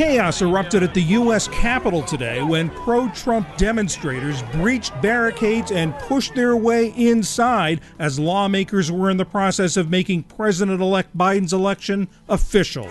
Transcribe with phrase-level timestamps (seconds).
[0.00, 1.46] Chaos erupted at the U.S.
[1.48, 8.90] Capitol today when pro Trump demonstrators breached barricades and pushed their way inside as lawmakers
[8.90, 12.88] were in the process of making President elect Biden's election official.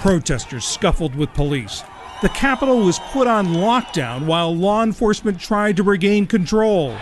[0.00, 1.84] Protesters scuffled with police.
[2.20, 6.98] The Capitol was put on lockdown while law enforcement tried to regain control.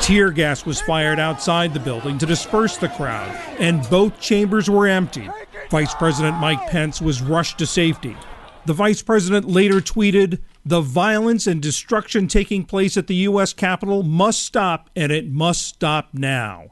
[0.00, 4.86] Tear gas was fired outside the building to disperse the crowd, and both chambers were
[4.86, 5.32] emptied.
[5.74, 8.16] Vice President Mike Pence was rushed to safety.
[8.64, 13.52] The vice president later tweeted, The violence and destruction taking place at the U.S.
[13.52, 16.66] Capitol must stop, and it must stop now.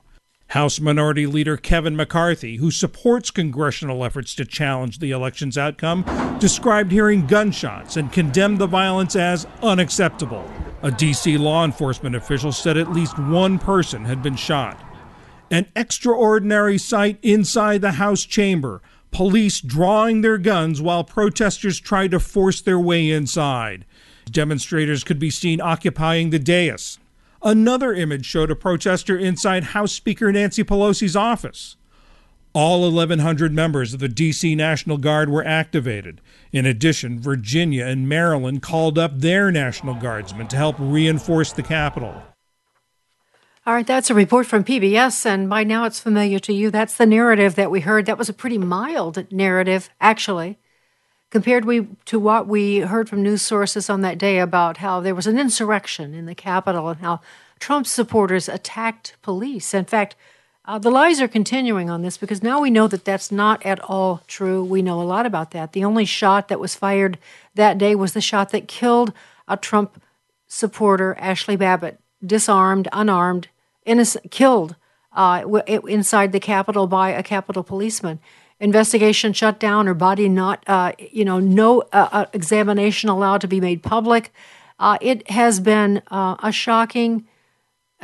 [0.51, 6.05] House Minority Leader Kevin McCarthy, who supports congressional efforts to challenge the election's outcome,
[6.39, 10.49] described hearing gunshots and condemned the violence as unacceptable.
[10.83, 11.39] A D.C.
[11.39, 14.81] law enforcement official said at least one person had been shot.
[15.51, 18.81] An extraordinary sight inside the House chamber
[19.13, 23.85] police drawing their guns while protesters tried to force their way inside.
[24.31, 26.99] Demonstrators could be seen occupying the dais,
[27.45, 31.77] Another image showed a protester inside House Speaker Nancy Pelosi's office.
[32.53, 34.55] All 1,100 members of the D.C.
[34.55, 36.21] National Guard were activated.
[36.53, 42.23] In addition, Virginia and Maryland called up their National Guardsmen to help reinforce the Capitol.
[43.65, 46.71] All right, that's a report from PBS, and by now it's familiar to you.
[46.71, 48.07] That's the narrative that we heard.
[48.07, 50.59] That was a pretty mild narrative, actually
[51.33, 55.15] compared we, to what we heard from news sources on that day about how there
[55.15, 57.21] was an insurrection in the Capitol and how
[57.59, 59.73] Trump supporters attacked police.
[59.73, 60.15] In fact,
[60.67, 63.81] uh, the lies are continuing on this because now we know that that's not at
[63.81, 64.63] all true.
[64.63, 65.73] We know a lot about that.
[65.73, 67.19] The only shot that was fired
[67.55, 69.15] that day was the shot that killed
[69.49, 70.03] a Trump
[70.47, 73.49] supporter, Ashley Babbitt, disarmed, unarmed,
[73.85, 74.77] innocent, killed
[75.15, 75.45] uh,
[75.87, 78.21] inside the Capitol by a Capitol policeman
[78.63, 83.49] investigation shut down, her body not, uh, you know, no uh, uh, examination allowed to
[83.49, 84.33] be made public.
[84.79, 87.27] Uh, it has been uh, a shocking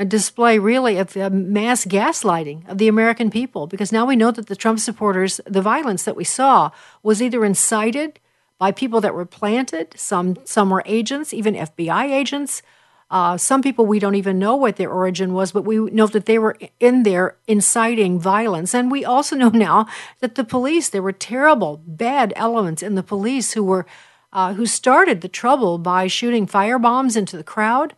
[0.07, 4.57] display, really, of mass gaslighting of the American people, because now we know that the
[4.57, 6.71] Trump supporters, the violence that we saw,
[7.03, 8.21] was either incited
[8.59, 9.95] by people that were planted.
[9.97, 12.63] Some some were agents, even FBI agents.
[13.11, 16.27] Uh, some people we don't even know what their origin was, but we know that
[16.27, 18.75] they were in there inciting violence.
[18.75, 19.87] And we also know now
[20.21, 23.87] that the police, there were terrible, bad elements in the police who were
[24.31, 27.95] uh, who started the trouble by shooting fire bombs into the crowd,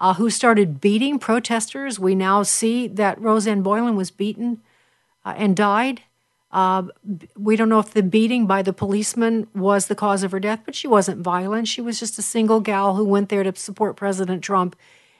[0.00, 2.00] uh, who started beating protesters.
[2.00, 4.60] We now see that Rosanne Boyland was beaten
[5.24, 6.02] uh, and died.
[6.50, 6.84] Uh,
[7.36, 10.60] we don't know if the beating by the policeman was the cause of her death,
[10.64, 11.68] but she wasn't violent.
[11.68, 14.74] She was just a single gal who went there to support President Trump.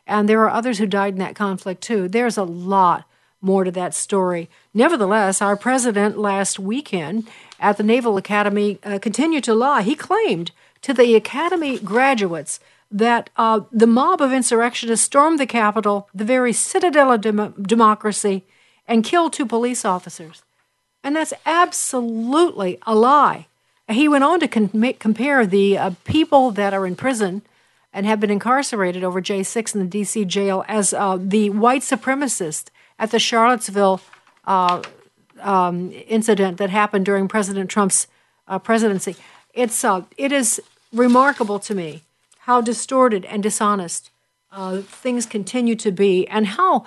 [0.07, 2.09] And there are others who died in that conflict too.
[2.09, 3.05] There's a lot
[3.41, 4.49] more to that story.
[4.75, 7.29] Nevertheless, our president last weekend
[7.61, 9.83] at the Naval Academy uh, continued to lie.
[9.83, 10.51] He claimed
[10.83, 12.59] to the Academy graduates
[12.91, 18.45] that uh, the mob of insurrectionists stormed the Capitol, the very citadel of dem- democracy,
[18.87, 20.43] and killed two police officers.
[21.03, 23.47] And that's absolutely a lie.
[23.89, 27.43] He went on to com- compare the uh, people that are in prison
[27.93, 32.69] and have been incarcerated over J6 in the DC jail as uh, the white supremacists
[32.99, 34.01] at the Charlottesville
[34.47, 34.83] uh,
[35.41, 38.07] um, incident that happened during President Trump's
[38.47, 39.17] uh, presidency.
[39.55, 40.61] It's, uh, it is
[40.93, 42.03] remarkable to me
[42.41, 44.11] how distorted and dishonest
[44.53, 46.85] uh, things continue to be, and how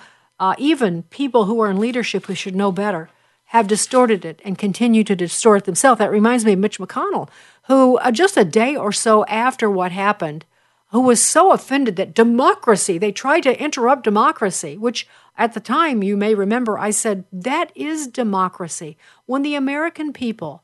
[0.58, 3.08] even people who are in leadership who should know better
[3.52, 5.98] have distorted it and continue to distort themselves.
[5.98, 7.28] That reminds me of Mitch McConnell,
[7.64, 10.46] who uh, just a day or so after what happened,
[10.88, 15.06] who was so offended that democracy, they tried to interrupt democracy, which
[15.36, 18.96] at the time, you may remember, I said, that is democracy.
[19.26, 20.62] When the American people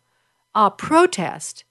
[0.55, 1.65] uh, protest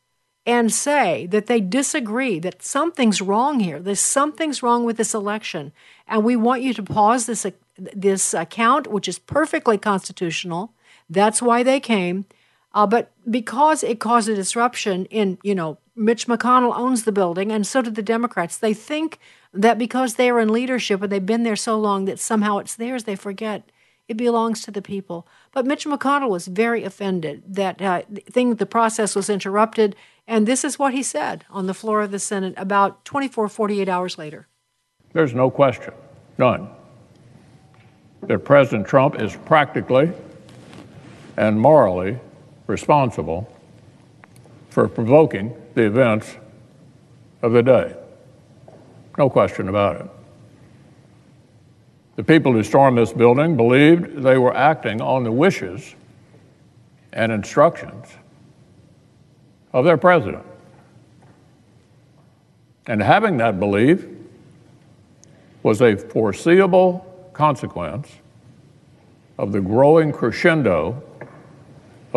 [0.45, 5.71] and say that they disagree, that something's wrong here, there's something's wrong with this election,
[6.07, 7.43] and we want you to pause this
[7.75, 10.73] this account, which is perfectly constitutional.
[11.09, 12.25] That's why they came.
[12.73, 17.51] Uh, but because it caused a disruption in, you know, Mitch McConnell owns the building,
[17.51, 18.57] and so do the Democrats.
[18.57, 19.17] They think
[19.51, 22.75] that because they are in leadership and they've been there so long that somehow it's
[22.75, 23.71] theirs, they forget
[24.07, 25.27] it belongs to the people.
[25.51, 29.95] But Mitch McConnell was very offended that uh, thing, the process was interrupted,
[30.27, 33.89] and this is what he said on the floor of the Senate about 24, 48
[33.89, 34.47] hours later.
[35.13, 35.93] There's no question,
[36.37, 36.69] none,
[38.21, 40.11] that President Trump is practically
[41.37, 42.19] and morally
[42.65, 43.49] responsible
[44.69, 46.35] for provoking the events
[47.41, 47.95] of the day.
[49.17, 50.07] No question about it.
[52.15, 55.95] The people who stormed this building believed they were acting on the wishes
[57.13, 58.07] and instructions
[59.71, 60.43] of their president.
[62.87, 64.05] And having that belief
[65.61, 68.09] was a foreseeable consequence
[69.37, 71.03] of the growing crescendo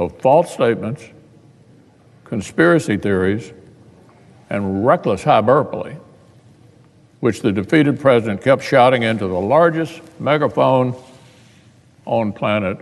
[0.01, 1.05] of false statements,
[2.25, 3.53] conspiracy theories,
[4.49, 5.95] and reckless hyperbole,
[7.21, 10.95] which the defeated president kept shouting into the largest megaphone
[12.07, 12.79] on planet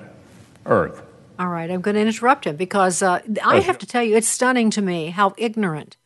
[0.64, 1.02] Earth.
[1.40, 4.28] All right, I'm going to interrupt him because uh, I have to tell you, it's
[4.28, 5.96] stunning to me how ignorant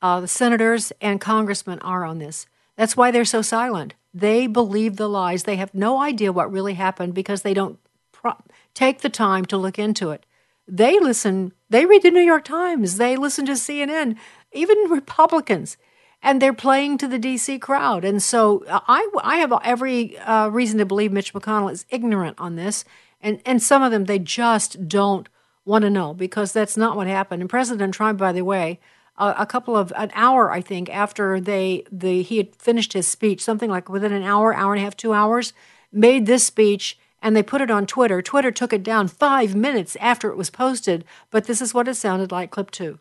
[0.00, 2.46] uh, the senators and congressmen are on this.
[2.76, 3.94] That's why they're so silent.
[4.12, 5.44] They believe the lies.
[5.44, 7.78] They have no idea what really happened because they don't
[8.10, 8.42] pro-
[8.74, 10.26] take the time to look into it.
[10.66, 14.16] They listen, they read the New York Times, they listen to CNN,
[14.52, 15.76] even Republicans,
[16.22, 18.04] and they're playing to the DC crowd.
[18.04, 22.38] And so uh, I, I have every uh, reason to believe Mitch McConnell is ignorant
[22.38, 22.84] on this.
[23.20, 25.28] And, and some of them, they just don't
[25.64, 27.42] want to know because that's not what happened.
[27.42, 28.78] And President Trump, by the way,
[29.18, 33.42] a couple of an hour, I think, after they the he had finished his speech,
[33.42, 35.52] something like within an hour, hour and a half, two hours,
[35.92, 38.20] made this speech and they put it on Twitter.
[38.20, 41.94] Twitter took it down five minutes after it was posted, but this is what it
[41.94, 42.50] sounded like.
[42.50, 42.98] Clip two.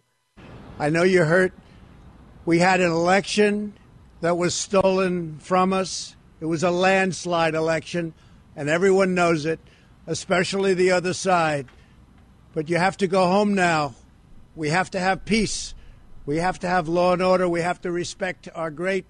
[0.79, 1.53] I know you're hurt.
[2.45, 3.73] We had an election
[4.21, 6.15] that was stolen from us.
[6.39, 8.13] It was a landslide election,
[8.55, 9.59] and everyone knows it,
[10.07, 11.67] especially the other side.
[12.53, 13.95] But you have to go home now.
[14.55, 15.73] We have to have peace.
[16.25, 17.47] We have to have law and order.
[17.47, 19.05] We have to respect our great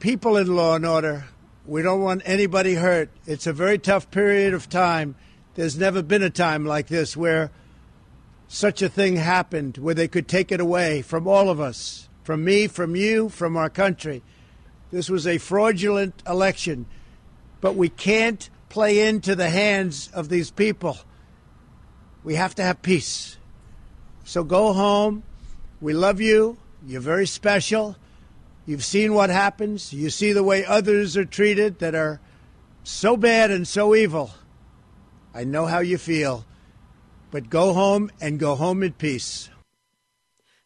[0.00, 1.24] people in law and order.
[1.66, 3.08] We don't want anybody hurt.
[3.26, 5.14] It's a very tough period of time.
[5.54, 7.50] There's never been a time like this where
[8.48, 12.44] such a thing happened, where they could take it away from all of us, from
[12.44, 14.22] me, from you, from our country.
[14.90, 16.84] This was a fraudulent election,
[17.62, 20.98] but we can't play into the hands of these people.
[22.22, 23.38] We have to have peace.
[24.24, 25.22] So go home.
[25.80, 26.58] We love you.
[26.86, 27.96] You're very special.
[28.66, 29.92] You've seen what happens.
[29.92, 32.20] You see the way others are treated that are
[32.82, 34.30] so bad and so evil.
[35.34, 36.46] I know how you feel.
[37.30, 39.50] But go home and go home in peace.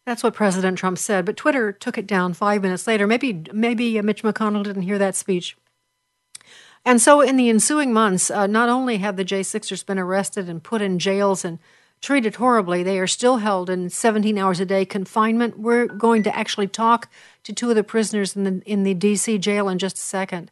[0.04, 3.06] That's what President Trump said, but Twitter took it down five minutes later.
[3.06, 5.56] Maybe, maybe Mitch McConnell didn't hear that speech.
[6.84, 10.62] And so, in the ensuing months, uh, not only have the J6ers been arrested and
[10.62, 11.58] put in jails and
[12.00, 12.82] treated horribly.
[12.82, 15.58] They are still held in 17 hours a day confinement.
[15.58, 17.08] We're going to actually talk
[17.48, 19.38] to two of the prisoners in the in the D.C.
[19.38, 20.50] jail in just a second.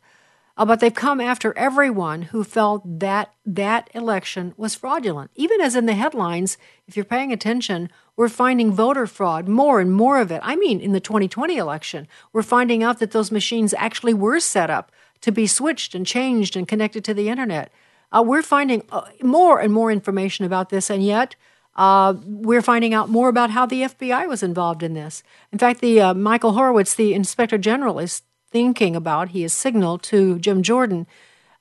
[0.56, 5.30] Uh, but they've come after everyone who felt that that election was fraudulent.
[5.34, 6.56] Even as in the headlines,
[6.88, 10.40] if you're paying attention, we're finding voter fraud, more and more of it.
[10.42, 14.70] I mean, in the 2020 election, we're finding out that those machines actually were set
[14.70, 17.70] up to be switched and changed and connected to the internet.
[18.10, 21.36] Uh, we're finding uh, more and more information about this, and yet
[21.76, 25.22] uh, we're finding out more about how the FBI was involved in this.
[25.52, 29.30] In fact, the uh, Michael Horowitz, the Inspector General, is thinking about.
[29.30, 31.06] He has signaled to Jim Jordan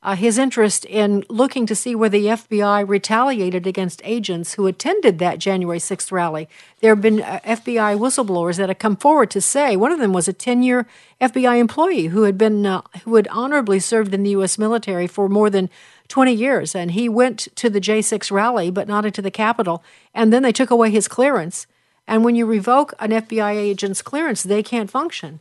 [0.05, 5.17] uh, his interest in looking to see where the FBI retaliated against agents who attended
[5.17, 6.47] that January 6th rally.
[6.79, 10.13] There have been uh, FBI whistleblowers that have come forward to say one of them
[10.13, 10.85] was a 10-year
[11.19, 14.59] FBI employee who had been uh, who had honorably served in the U.S.
[14.59, 15.71] military for more than
[16.07, 19.83] 20 years, and he went to the J6 rally, but not into the Capitol,
[20.13, 21.67] and then they took away his clearance.
[22.07, 25.39] And when you revoke an FBI agent's clearance, they can't function.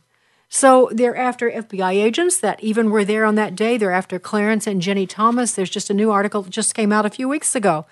[0.49, 3.77] So they're after FBI agents that even were there on that day.
[3.77, 5.53] They're after Clarence and Ginni Thomas.
[5.53, 7.85] There's just a new article that just came out a few weeks ago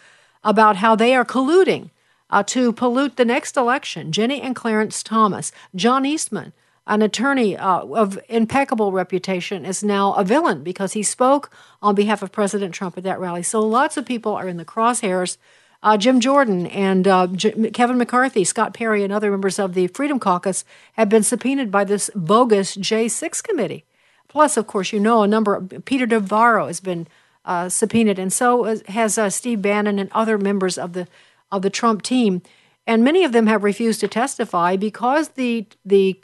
[0.44, 1.90] about how they are colluding
[2.30, 4.12] uh, to pollute the next election.
[4.12, 6.54] Ginni and Clarence Thomas, John Eastman,
[6.86, 11.50] an attorney uh, of impeccable reputation, is now a villain because he spoke
[11.82, 13.44] on behalf of President Trump at that rally.
[13.44, 15.38] So lots of people are in the crosshairs
[15.84, 19.88] uh, Jim Jordan and uh, J- Kevin McCarthy, Scott Perry, and other members of the
[19.88, 20.64] Freedom Caucus
[20.94, 23.86] have been subpoenaed by this bogus J6 committee.
[24.30, 25.56] Plus, of course, you know a number.
[25.56, 27.06] Of, Peter Navarro has been
[27.46, 31.08] uh, subpoenaed, and so has uh, Steve Bannon and other members of the
[31.52, 32.42] of the Trump team.
[32.88, 36.20] And many of them have refused to testify because the the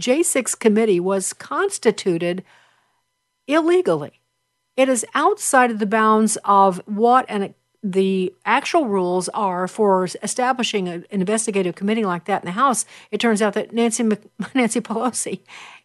[0.00, 2.44] J6 committee was constituted
[3.46, 4.20] illegally.
[4.76, 7.54] It is outside of the bounds of what an
[7.92, 13.20] the actual rules are for establishing an investigative committee like that in the House, it
[13.20, 14.02] turns out that Nancy
[14.54, 15.40] Nancy Pelosi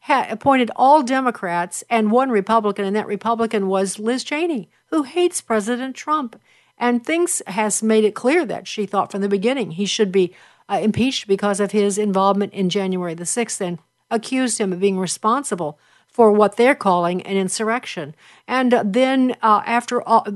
[0.09, 5.95] appointed all Democrats and one Republican, and that Republican was Liz Cheney, who hates President
[5.95, 6.41] Trump,
[6.77, 10.33] and thinks has made it clear that she thought from the beginning he should be
[10.69, 13.77] uh, impeached because of his involvement in January the sixth, and
[14.11, 18.13] accused him of being responsible for what they're calling an insurrection.
[18.47, 20.27] And then uh, after all,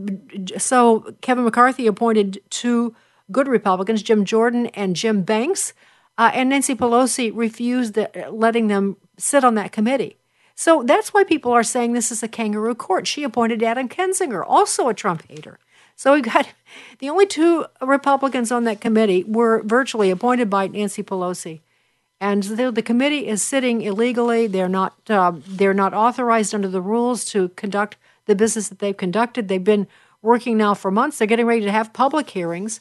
[0.58, 2.96] so Kevin McCarthy appointed two
[3.32, 5.74] good Republicans, Jim Jordan and Jim Banks,
[6.18, 7.98] uh, and Nancy Pelosi refused
[8.30, 10.18] letting them sit on that committee.
[10.56, 13.06] So that's why people are saying this is a kangaroo court.
[13.06, 15.60] She appointed Adam Kinzinger, also a Trump hater.
[15.98, 16.48] So we got
[17.00, 21.62] the only two Republicans on that committee were virtually appointed by Nancy Pelosi
[22.20, 24.48] and the, the, committee is sitting illegally.
[24.48, 28.96] They're not uh, they're not authorized under the rules to conduct the business that they've
[28.96, 29.48] conducted.
[29.48, 29.88] They've been
[30.22, 31.18] working now for months.
[31.18, 32.80] They're getting ready to have public hearings,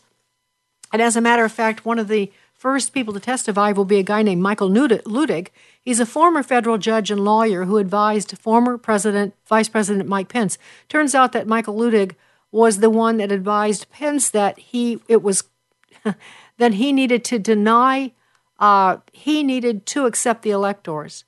[0.93, 3.99] and as a matter of fact, one of the first people to testify will be
[3.99, 5.49] a guy named Michael Luttig.
[5.83, 10.57] He's a former federal judge and lawyer who advised former President Vice President Mike Pence.
[10.89, 12.15] Turns out that Michael Luttig
[12.51, 15.45] was the one that advised Pence that he it was
[16.59, 18.13] that he needed to deny
[18.59, 21.25] uh, he needed to accept the electors,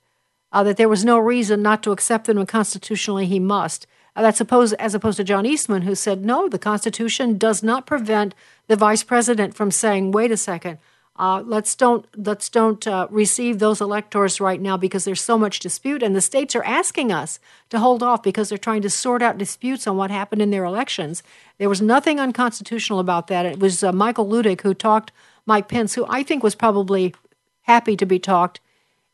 [0.51, 3.85] uh, that there was no reason not to accept them, and constitutionally he must.
[4.15, 7.85] Uh, that's opposed, as opposed to John Eastman, who said, no, the Constitution does not
[7.85, 8.33] prevent
[8.67, 10.79] the vice president from saying, wait a second,
[11.19, 15.59] uh, let's don't let's don't uh, receive those electors right now because there's so much
[15.59, 19.23] dispute, and the states are asking us to hold off because they're trying to sort
[19.23, 21.23] out disputes on what happened in their elections.
[21.57, 23.47] There was nothing unconstitutional about that.
[23.47, 25.11] It was uh, Michael Luttig who talked
[25.47, 27.15] Mike Pence, who I think was probably
[27.61, 28.59] happy to be talked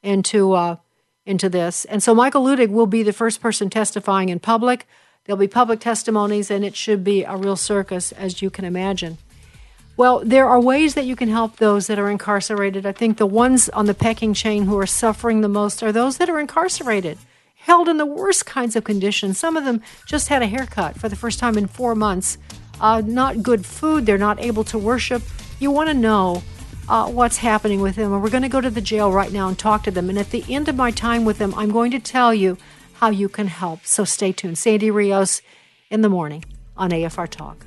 [0.02, 0.75] into uh,
[1.25, 1.86] into this.
[1.86, 4.86] And so Michael Luttig will be the first person testifying in public.
[5.24, 9.20] There'll be public testimonies, and it should be a real circus, as you can imagine.
[9.96, 12.86] Well, there are ways that you can help those that are incarcerated.
[12.86, 16.18] I think the ones on the pecking chain who are suffering the most are those
[16.18, 17.20] that are incarcerated,
[17.56, 19.38] held in the worst kinds of conditions.
[19.38, 22.38] Some of them just had a haircut for the first time in four months.
[22.82, 24.06] Uh, not good food.
[24.06, 25.22] They're not able to worship.
[25.63, 26.43] You want to know
[26.89, 28.12] uh, what's happening with them.
[28.12, 30.10] And we're going to go to the jail right now and talk to them.
[30.10, 32.58] And at the end of my time with them, I'm going to tell you
[32.96, 33.86] how you can help.
[33.86, 34.58] So stay tuned.
[34.58, 35.41] Sandy Rios
[35.89, 36.43] in the morning
[36.75, 37.65] on AFR Talk.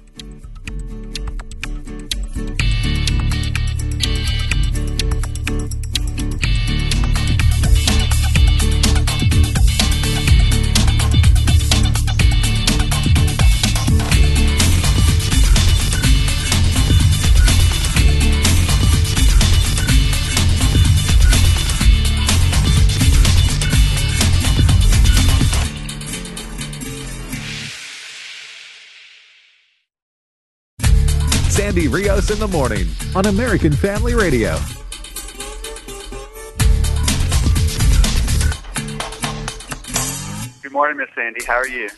[31.86, 34.56] Sandy Rios in the morning on American Family Radio.
[40.62, 41.44] Good morning, Miss Sandy.
[41.44, 41.88] How are you?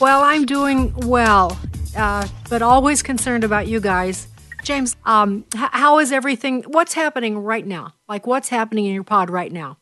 [0.00, 1.58] Well, I'm doing well,
[1.96, 4.28] uh, but always concerned about you guys.
[4.64, 6.62] James, um, h- how is everything?
[6.64, 7.94] What's happening right now?
[8.08, 9.78] Like, what's happening in your pod right now?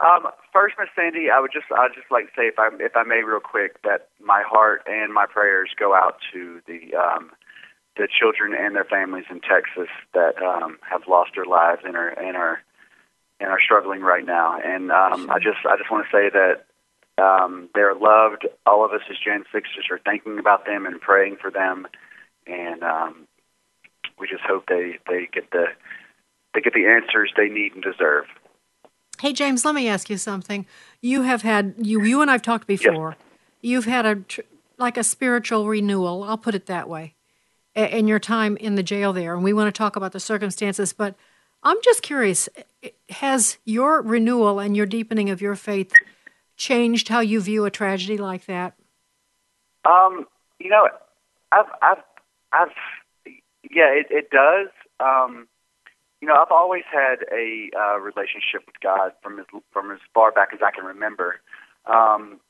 [0.00, 2.96] Um, first, Miss Sandy, I would just I'd just like to say, if I if
[2.96, 7.32] I may, real quick, that my heart and my prayers go out to the um,
[7.96, 12.08] the children and their families in Texas that um, have lost their lives and are
[12.08, 12.60] and are
[13.40, 14.58] and are struggling right now.
[14.60, 18.46] And um, I just I just want to say that um, they're loved.
[18.66, 21.86] All of us as Gen Sixers are thinking about them and praying for them,
[22.46, 23.26] and um,
[24.18, 25.66] we just hope they they get the
[26.54, 28.26] they get the answers they need and deserve.
[29.20, 30.66] Hey James, let me ask you something.
[31.00, 33.16] You have had you you and I've talked before.
[33.18, 33.26] Yes.
[33.62, 34.18] You've had a
[34.76, 36.22] like a spiritual renewal.
[36.22, 37.15] I'll put it that way
[37.76, 40.92] in your time in the jail there, and we want to talk about the circumstances.
[40.92, 41.14] But
[41.62, 42.48] I'm just curious:
[43.10, 45.92] has your renewal and your deepening of your faith
[46.56, 48.74] changed how you view a tragedy like that?
[49.84, 50.26] Um,
[50.58, 50.88] you know,
[51.52, 52.02] I've, I've,
[52.52, 52.68] I've,
[53.70, 54.68] yeah, it, it does.
[54.98, 55.46] Um,
[56.20, 60.32] you know, I've always had a uh, relationship with God from as from as far
[60.32, 61.40] back as I can remember.
[61.84, 62.40] Um,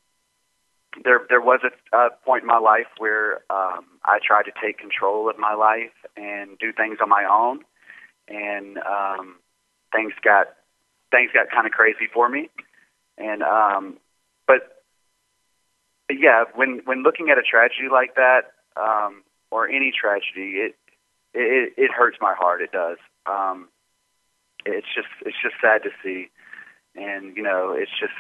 [1.04, 4.78] there there was a, a point in my life where um, I tried to take
[4.78, 7.60] control of my life and do things on my own,
[8.28, 9.36] and um,
[9.92, 10.48] things got
[11.10, 12.48] things got kind of crazy for me.
[13.18, 13.98] And um,
[14.46, 14.82] but
[16.10, 20.74] yeah, when when looking at a tragedy like that, um, or any tragedy, it
[21.34, 22.62] it it hurts my heart.
[22.62, 22.98] It does.
[23.26, 23.68] Um,
[24.64, 26.30] it's just it's just sad to see,
[26.94, 28.14] and you know, it's just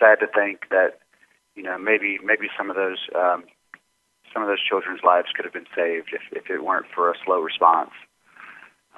[0.00, 0.98] sad to think that
[1.54, 3.44] you know maybe maybe some of those um,
[4.32, 7.14] some of those children's lives could have been saved if if it weren't for a
[7.24, 7.90] slow response.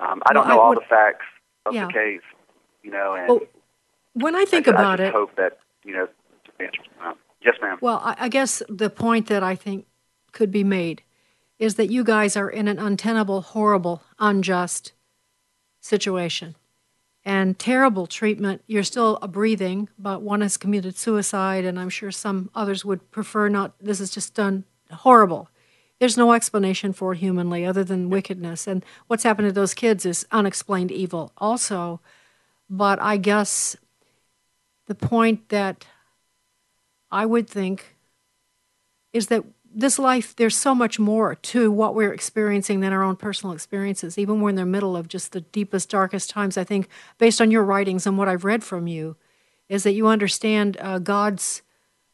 [0.01, 1.27] Um, I don't Well, know I all would- the facts
[1.67, 1.87] of Yeah.
[1.87, 2.23] the case,
[2.83, 3.41] you know, and Well,
[4.15, 6.09] when I think I, about I it, hope that you know.
[7.05, 7.79] Um, yes, ma'am.
[7.81, 9.87] Well, I, I guess the point that I think
[10.33, 11.03] could be made
[11.59, 14.93] is that you guys are in an untenable, horrible, unjust
[15.81, 16.55] situation.
[17.25, 18.63] And terrible treatment.
[18.67, 23.11] You're still a breathing, but one has committed suicide, and I'm sure some others would
[23.11, 23.73] prefer not.
[23.81, 25.49] This is just done horrible.
[26.01, 28.67] There's no explanation for it humanly other than wickedness.
[28.67, 32.01] And what's happened to those kids is unexplained evil also.
[32.69, 33.77] But I guess
[34.87, 35.87] the point that
[37.11, 37.97] I would think
[39.13, 43.17] is that this life, there's so much more to what we're experiencing than our own
[43.17, 44.17] personal experiences.
[44.17, 46.89] Even when we're in the middle of just the deepest, darkest times, I think,
[47.19, 49.17] based on your writings and what I've read from you,
[49.69, 51.63] is that you understand uh, God's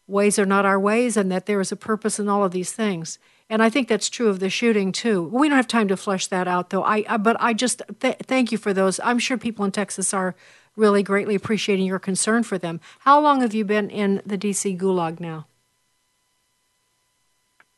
[0.07, 2.73] ways are not our ways and that there is a purpose in all of these
[2.73, 3.19] things.
[3.49, 5.23] And I think that's true of the shooting too.
[5.23, 6.83] We don't have time to flesh that out though.
[6.83, 9.01] I, I but I just th- thank you for those.
[9.03, 10.35] I'm sure people in Texas are
[10.77, 12.81] really greatly appreciating your concern for them.
[13.01, 15.47] How long have you been in the DC gulag now?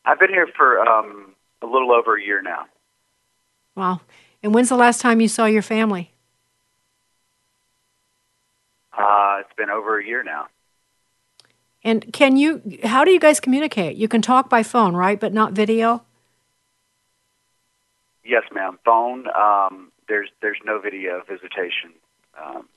[0.04, 2.66] I've been here for um, a little over a year now.
[3.76, 4.00] Wow.
[4.42, 6.12] And when's the last time you saw your family?
[8.96, 10.48] Uh, it's been over a year now.
[11.84, 13.96] And can you how do you guys communicate?
[13.96, 15.18] You can talk by phone, right?
[15.18, 16.04] But not video?
[18.24, 18.78] Yes, ma'am.
[18.84, 19.26] Phone.
[19.28, 21.92] Um, there's there's no video visitation,
[22.40, 22.68] um,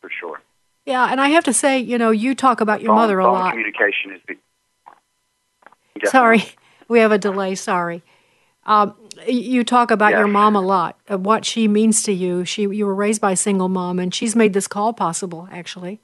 [0.00, 0.42] for sure.
[0.84, 3.24] Yeah, and I have to say, you know, you talk about your phone, mother a
[3.24, 3.50] phone lot.
[3.52, 4.36] communication is.
[6.06, 6.44] Sorry,
[6.88, 7.54] we have a delay.
[7.54, 8.02] Sorry.
[8.66, 8.94] Um,
[9.26, 10.18] you talk about Yeah.
[10.18, 12.44] your mom a lot, what she means to you.
[12.44, 16.00] She, you were raised by a single mom, and she's made this call possible, actually,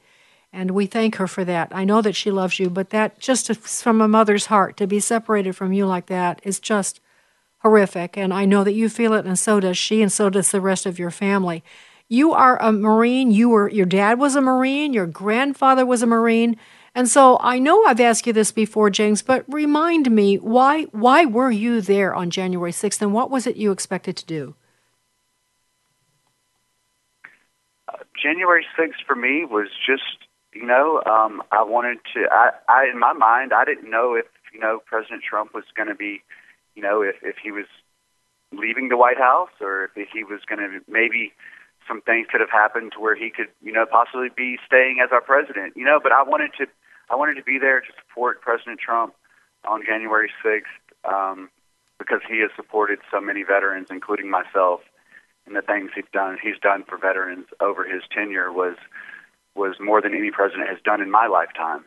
[0.52, 1.68] and we thank her for that.
[1.72, 4.98] I know that she loves you, but that just from a mother's heart to be
[5.00, 7.00] separated from you like that is just
[7.58, 8.16] horrific.
[8.16, 10.60] And I know that you feel it, and so does she, and so does the
[10.60, 11.62] rest of your family.
[12.08, 13.30] You are a Marine.
[13.30, 14.92] You were your dad was a Marine.
[14.92, 16.56] Your grandfather was a Marine.
[16.94, 21.24] And so I know I've asked you this before, James, but remind me why why
[21.24, 24.54] were you there on January 6th and what was it you expected to do?
[28.20, 32.98] January 6th for me was just, you know, um, I wanted to, I, I, in
[32.98, 36.22] my mind, I didn't know if, you know, President Trump was going to be,
[36.74, 37.66] you know, if, if he was
[38.50, 41.32] leaving the White House or if he was going to maybe
[41.86, 45.10] some things could have happened to where he could, you know, possibly be staying as
[45.12, 46.66] our president, you know, but I wanted to,
[47.10, 49.14] I wanted to be there to support President Trump
[49.68, 50.62] on January 6th
[51.04, 51.50] um,
[51.98, 54.80] because he has supported so many veterans, including myself
[55.46, 58.76] and the things he's done he's done for veterans over his tenure was
[59.54, 61.84] was more than any president has done in my lifetime.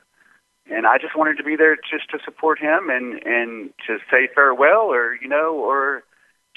[0.70, 4.28] And I just wanted to be there just to support him and and to say
[4.34, 6.04] farewell or you know or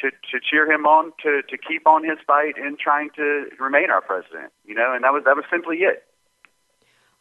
[0.01, 3.91] to to cheer him on to to keep on his fight in trying to remain
[3.91, 6.05] our president, you know, and that was that was simply it.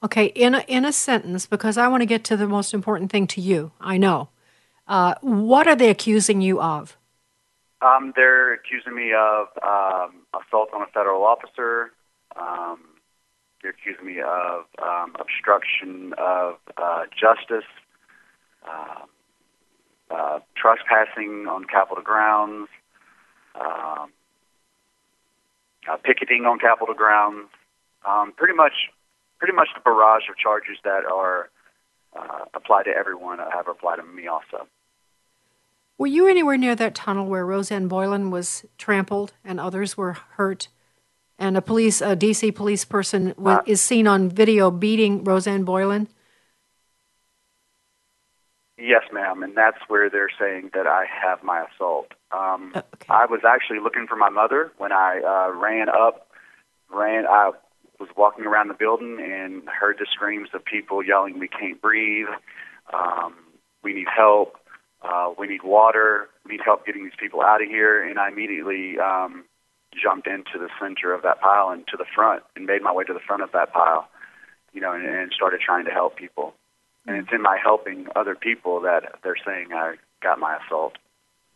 [0.02, 3.12] Okay, in a, in a sentence, because I want to get to the most important
[3.12, 3.72] thing to you.
[3.82, 4.30] I know.
[4.88, 6.98] Uh, what are they accusing you of?
[7.82, 11.92] Um, they're accusing me of um, assault on a federal officer.
[12.36, 12.80] Um,
[13.62, 17.70] they're accusing me of um, obstruction of uh, justice,
[18.68, 19.06] uh,
[20.12, 22.70] uh, trespassing on Capitol grounds,
[23.60, 24.12] um,
[25.90, 27.50] uh, picketing on Capitol grounds.
[28.08, 28.90] Um, pretty much,
[29.40, 31.50] pretty much the barrage of charges that are
[32.16, 34.68] uh, applied to everyone have applied to me also.
[35.98, 40.70] Were you anywhere near that tunnel where Rosanne Boyland was trampled and others were hurt?
[41.38, 45.64] And a police, a DC police person, wa Uh, is seen on video beating Rosanne
[45.64, 46.08] Boyland.
[48.78, 52.14] Yes, ma'am, and that's where they're saying that I have my assault.
[52.32, 56.30] Um, Uh, I was actually looking for my mother when I uh, ran up,
[56.90, 57.26] ran.
[57.28, 57.52] I
[58.00, 62.28] was walking around the building and heard the screams of people yelling, "We can't breathe!
[62.94, 63.36] Um,
[63.84, 64.58] we need help!
[65.02, 66.30] Uh, we need water!
[66.46, 69.46] We need help getting these people out of here!" And I immediately um,
[70.02, 73.04] jumped into the center of that pile and to the front, and made my way
[73.04, 74.08] to the front of that pile,
[74.74, 76.54] you know, and, and started trying to help people
[77.10, 80.98] and it's in my helping other people that they're saying I got my assault.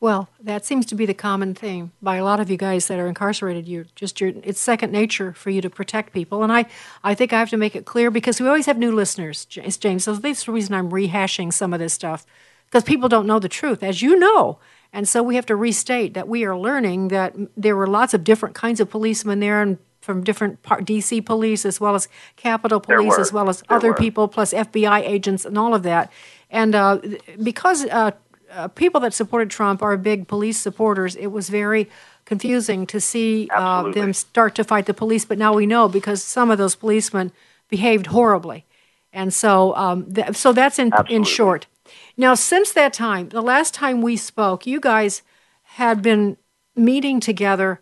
[0.03, 2.99] Well, that seems to be the common theme by a lot of you guys that
[2.99, 3.69] are incarcerated.
[3.69, 6.65] You just your it's second nature for you to protect people, and I
[7.05, 10.03] I think I have to make it clear because we always have new listeners, James.
[10.03, 12.25] So that's the reason I'm rehashing some of this stuff
[12.65, 14.59] because people don't know the truth, as you know.
[14.91, 18.25] And so we have to restate that we are learning that there were lots of
[18.25, 22.81] different kinds of policemen there and from different part, DC police as well as Capitol
[22.81, 23.95] Police as well as there other were.
[23.95, 26.11] people plus FBI agents and all of that.
[26.49, 26.99] And uh,
[27.41, 28.11] because uh,
[28.55, 31.89] uh, people that supported Trump are big police supporters, it was very
[32.25, 35.25] confusing to see uh, them start to fight the police.
[35.25, 37.31] But now we know because some of those policemen
[37.69, 38.65] behaved horribly,
[39.11, 41.67] and so um, th- so that's in in short.
[42.15, 45.21] Now, since that time, the last time we spoke, you guys
[45.63, 46.37] had been
[46.75, 47.81] meeting together.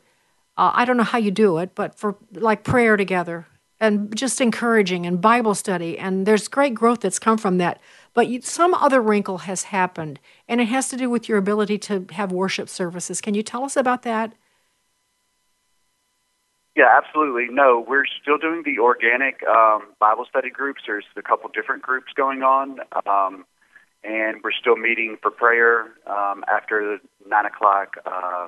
[0.57, 3.47] Uh, I don't know how you do it, but for like prayer together
[3.81, 7.81] and just encouraging and Bible study, and there's great growth that's come from that.
[8.13, 11.77] But you, some other wrinkle has happened, and it has to do with your ability
[11.79, 13.21] to have worship services.
[13.21, 14.33] Can you tell us about that?
[16.75, 17.47] Yeah, absolutely.
[17.53, 20.81] No, we're still doing the organic um, Bible study groups.
[20.87, 23.45] There's a couple different groups going on, um,
[24.03, 28.47] and we're still meeting for prayer um, after the nine o'clock uh,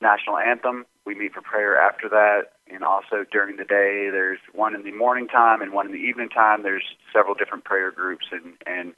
[0.00, 0.86] national anthem.
[1.06, 4.10] We meet for prayer after that, and also during the day.
[4.10, 6.62] There's one in the morning time and one in the evening time.
[6.62, 8.92] There's several different prayer groups and and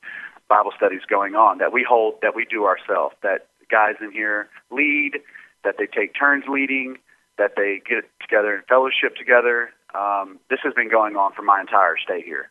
[0.49, 3.15] Bible studies going on that we hold that we do ourselves.
[3.23, 5.21] That guys in here lead,
[5.65, 6.97] that they take turns leading,
[7.37, 9.71] that they get together and fellowship together.
[9.95, 12.51] Um, this has been going on for my entire stay here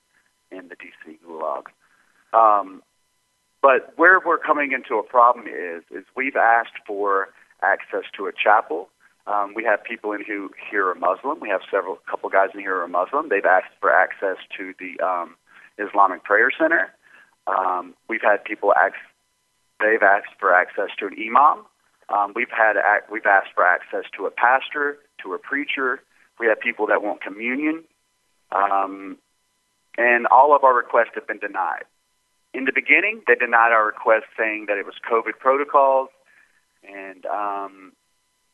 [0.52, 1.66] in the DC Gulag.
[2.34, 2.84] Um,
[3.62, 7.30] but where we're coming into a problem is is we've asked for
[7.62, 8.90] access to a chapel.
[9.28, 11.40] Um, we have people in who here are Muslim.
[11.42, 13.28] We have several couple guys in here who are Muslim.
[13.30, 15.36] They've asked for access to the um,
[15.78, 16.94] Islamic Prayer Center.
[17.46, 18.96] Um, we've had people ask.
[19.80, 21.66] They've asked for access to an imam.
[22.10, 22.78] Um, we've had
[23.12, 26.02] we've asked for access to a pastor, to a preacher.
[26.40, 27.84] We have people that want communion,
[28.52, 29.18] um,
[29.98, 31.84] and all of our requests have been denied.
[32.54, 36.10] In the beginning, they denied our request, saying that it was COVID protocols,
[36.88, 37.92] and um,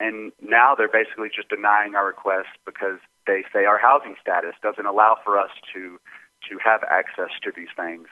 [0.04, 4.86] and now they're basically just denying our request because they say our housing status doesn't
[4.86, 6.00] allow for us to
[6.50, 8.08] to have access to these things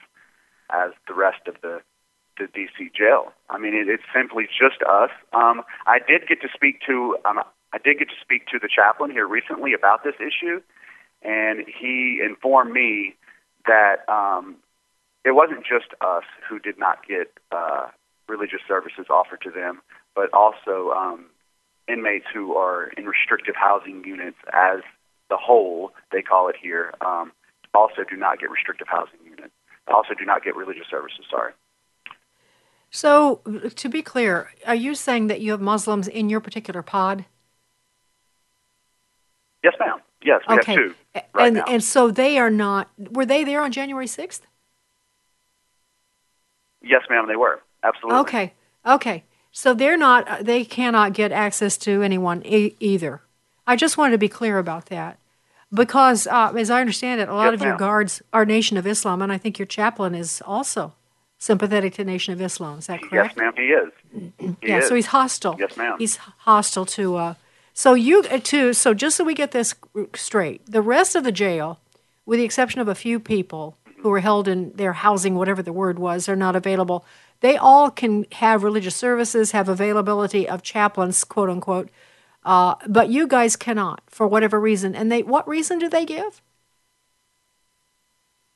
[0.72, 1.82] as the rest of the
[2.40, 3.34] the DC jail.
[3.50, 5.12] I mean, it, it's simply just us.
[5.34, 8.70] Um, I did get to speak to um, I did get to speak to the
[8.74, 10.62] chaplain here recently about this issue,
[11.22, 13.16] and he informed me
[13.68, 14.56] that um,
[15.26, 17.88] it wasn't just us who did not get uh,
[18.30, 19.82] religious services offered to them,
[20.16, 21.26] but also um,
[21.92, 24.80] inmates who are in restrictive housing units as
[25.30, 27.32] the whole, they call it here, um,
[27.74, 29.54] also do not get restrictive housing units.
[29.88, 31.54] Also do not get religious services, sorry.
[32.90, 33.42] So,
[33.76, 37.26] to be clear, are you saying that you have Muslims in your particular pod?
[39.64, 40.00] Yes, ma'am.
[40.24, 40.74] Yes, we okay.
[40.74, 40.96] have two
[41.34, 41.64] right and now.
[41.68, 42.90] and so they are not.
[42.98, 44.46] Were they there on January sixth?
[46.84, 47.62] yes, ma'am, they were.
[47.84, 48.20] Absolutely.
[48.20, 48.54] Okay.
[48.86, 49.24] Okay.
[49.52, 50.46] So they're not.
[50.46, 53.22] They cannot get access to anyone e- either.
[53.68, 55.18] I just wanted to be clear about that.
[55.74, 57.80] Because, uh, as I understand it, a lot Yes, of your ma'am.
[57.80, 60.94] guards are Nation of Islam, and I think your chaplain is also
[61.38, 62.80] sympathetic to Nation of Islam.
[62.80, 63.36] Is that correct?
[63.36, 63.92] Yes, ma'am, he is.
[64.62, 64.88] He yeah, is.
[64.90, 65.56] so he's hostile.
[65.58, 65.96] Yes, ma'am.
[65.98, 67.16] He's hostile to.
[67.16, 67.34] Uh,
[67.74, 69.74] so you uh, to so just so we get this
[70.16, 71.80] straight, the rest of the jail,
[72.26, 75.72] with the exception of a few people who were held in their housing, whatever the
[75.72, 77.06] word was, are not available.
[77.42, 81.90] They all can have religious services, have availability of chaplains, quote unquote,
[82.46, 84.96] uh, but you guys cannot for whatever reason.
[84.96, 86.42] And they, what reason do they give?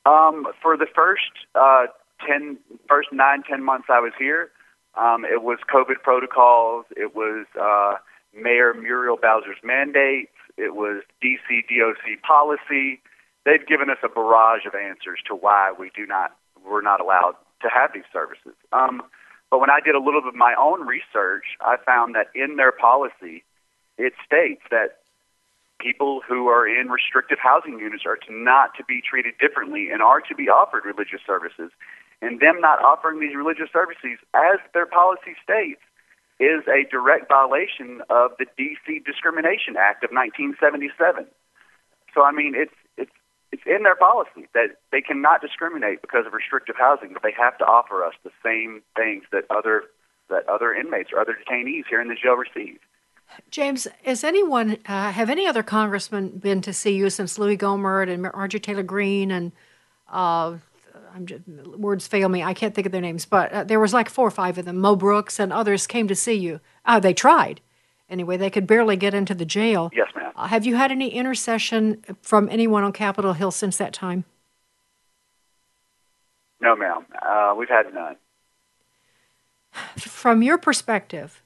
[0.05, 1.87] Um, for the first uh,
[2.25, 4.51] ten, first nine, ten months I was here,
[4.95, 6.85] um, it was COVID protocols.
[6.95, 7.95] It was uh,
[8.39, 10.31] Mayor Muriel Bowser's mandates.
[10.57, 13.01] It was DC DOC policy.
[13.45, 17.35] They've given us a barrage of answers to why we do not, we're not allowed
[17.61, 18.53] to have these services.
[18.71, 19.01] Um,
[19.49, 22.57] but when I did a little bit of my own research, I found that in
[22.57, 23.43] their policy,
[23.97, 24.99] it states that
[25.79, 30.01] people who are in restrictive housing units are to not to be treated differently and
[30.01, 31.71] are to be offered religious services.
[32.21, 35.81] And them not offering these religious services, as their policy states,
[36.39, 41.27] is a direct violation of the DC Discrimination Act of 1977.
[42.13, 42.75] So I mean, it's
[43.55, 47.57] it's in their policy that they cannot discriminate because of restrictive housing, but they have
[47.59, 49.83] to offer us the same things that other
[50.29, 52.79] that other inmates or other detainees here in the jail receive.
[53.51, 58.09] James, has anyone, uh, have any other congressmen been to see you since Louis Gohmert
[58.09, 59.51] and Marjorie Taylor Greene and
[60.11, 60.57] uh,
[61.13, 62.43] I'm just, words fail me.
[62.43, 64.65] I can't think of their names, but uh, there was like four or five of
[64.65, 64.79] them.
[64.79, 66.59] Mo Brooks and others came to see you.
[66.85, 67.61] Uh, they tried.
[68.09, 69.91] Anyway, they could barely get into the jail.
[69.93, 70.24] Yes, ma'am.
[70.37, 74.25] Have you had any intercession from anyone on Capitol Hill since that time?
[76.59, 77.05] No, ma'am.
[77.21, 78.17] Uh, we've had none.
[79.97, 81.41] From your perspective,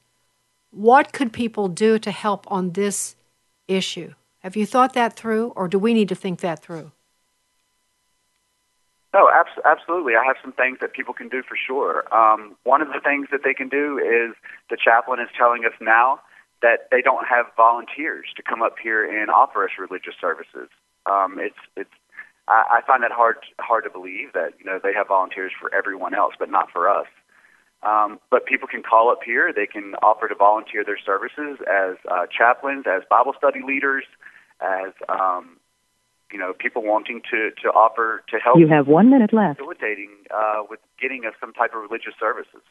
[0.71, 3.15] what could people do to help on this
[3.67, 4.13] issue?
[4.39, 6.91] Have you thought that through, or do we need to think that through?
[9.13, 10.13] No, abs- absolutely.
[10.15, 12.05] I have some things that people can do for sure.
[12.13, 14.35] Um, one of the things that they can do is
[14.69, 16.19] the chaplain is telling us now
[16.61, 20.69] that they don't have volunteers to come up here and offer us religious services.
[21.05, 21.93] Um, it's it's
[22.47, 25.73] I, I find that hard hard to believe that you know they have volunteers for
[25.73, 27.07] everyone else, but not for us.
[27.81, 29.53] Um, but people can call up here.
[29.55, 34.03] They can offer to volunteer their services as uh, chaplains, as Bible study leaders,
[34.59, 35.57] as um,
[36.31, 38.59] you know, people wanting to to offer to help.
[38.59, 39.59] You have one minute left.
[39.59, 42.61] Facilitating uh, with getting us some type of religious services.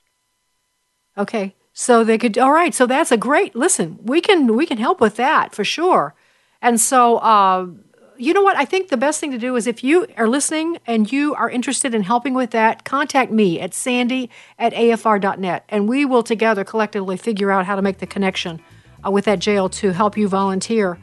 [1.17, 2.37] Okay, so they could.
[2.37, 3.55] All right, so that's a great.
[3.55, 6.13] Listen, we can we can help with that for sure.
[6.61, 7.69] And so, uh,
[8.17, 8.57] you know what?
[8.57, 11.49] I think the best thing to do is if you are listening and you are
[11.49, 16.65] interested in helping with that, contact me at sandy at afr.net, and we will together
[16.65, 18.61] collectively figure out how to make the connection
[19.07, 20.99] uh, with that jail to help you volunteer.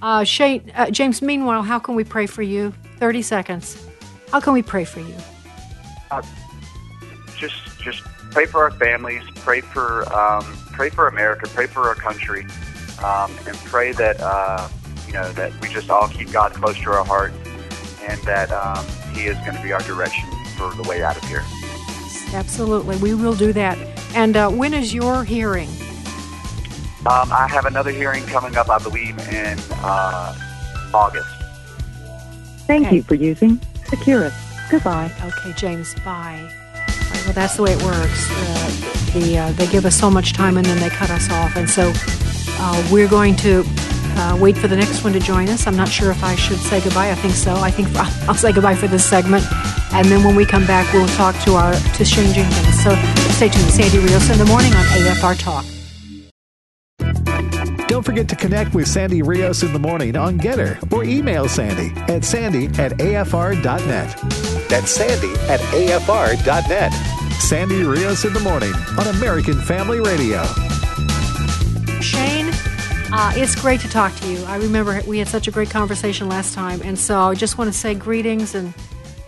[0.00, 2.72] Uh, Shane, uh, James, meanwhile, how can we pray for you?
[2.98, 3.84] 30 seconds.
[4.30, 5.16] How can we pray for you?
[6.08, 6.22] Uh,
[7.36, 11.94] just, just pray for our families, pray for, um, pray for America, pray for our
[11.94, 12.46] country,
[13.04, 14.68] um, and pray that, uh,
[15.06, 17.36] you know, that we just all keep God close to our hearts
[18.02, 21.24] and that um, He is going to be our direction for the way out of
[21.24, 21.42] here.
[22.32, 22.96] Absolutely.
[22.98, 23.76] We will do that.
[24.14, 25.68] And uh, when is your hearing?
[27.06, 30.34] Um, I have another hearing coming up, I believe, in uh,
[30.92, 31.28] August.
[32.66, 32.96] Thank Okay.
[32.96, 34.34] you for using Securus.
[34.70, 35.10] Goodbye.
[35.24, 36.48] Okay, James, bye.
[37.24, 38.28] Well, that's the way it works.
[38.30, 41.56] Uh, the, uh, they give us so much time and then they cut us off.
[41.56, 45.66] And so uh, we're going to uh, wait for the next one to join us.
[45.66, 47.10] I'm not sure if I should say goodbye.
[47.10, 47.54] I think so.
[47.56, 47.88] I think
[48.28, 49.44] I'll say goodbye for this segment.
[49.92, 52.82] And then when we come back, we'll talk to our to Shane Jenkins.
[52.82, 52.94] So
[53.32, 53.70] stay tuned.
[53.70, 55.64] Sandy Rios in the morning on AFR Talk.
[57.88, 61.92] Don't forget to connect with Sandy Rios in the morning on Gettr or email Sandy
[62.12, 64.49] at sandy at afr.net.
[64.70, 66.92] That's sandy at afr.net.
[67.40, 70.44] Sandy Rios in the morning on American Family Radio.
[72.00, 72.50] Shane,
[73.12, 74.44] uh, it's great to talk to you.
[74.44, 77.72] I remember we had such a great conversation last time, and so I just want
[77.72, 78.72] to say greetings and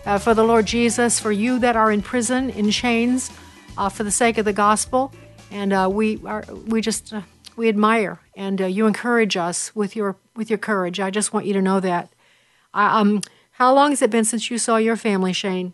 [0.05, 3.29] uh, for the Lord Jesus, for you that are in prison in chains,
[3.77, 5.11] uh, for the sake of the gospel,
[5.51, 7.21] and uh, we are we just uh,
[7.57, 11.01] we admire and uh, you encourage us with your with your courage.
[11.01, 12.13] I just want you to know that.
[12.73, 13.21] I, um,
[13.53, 15.73] how long has it been since you saw your family, Shane?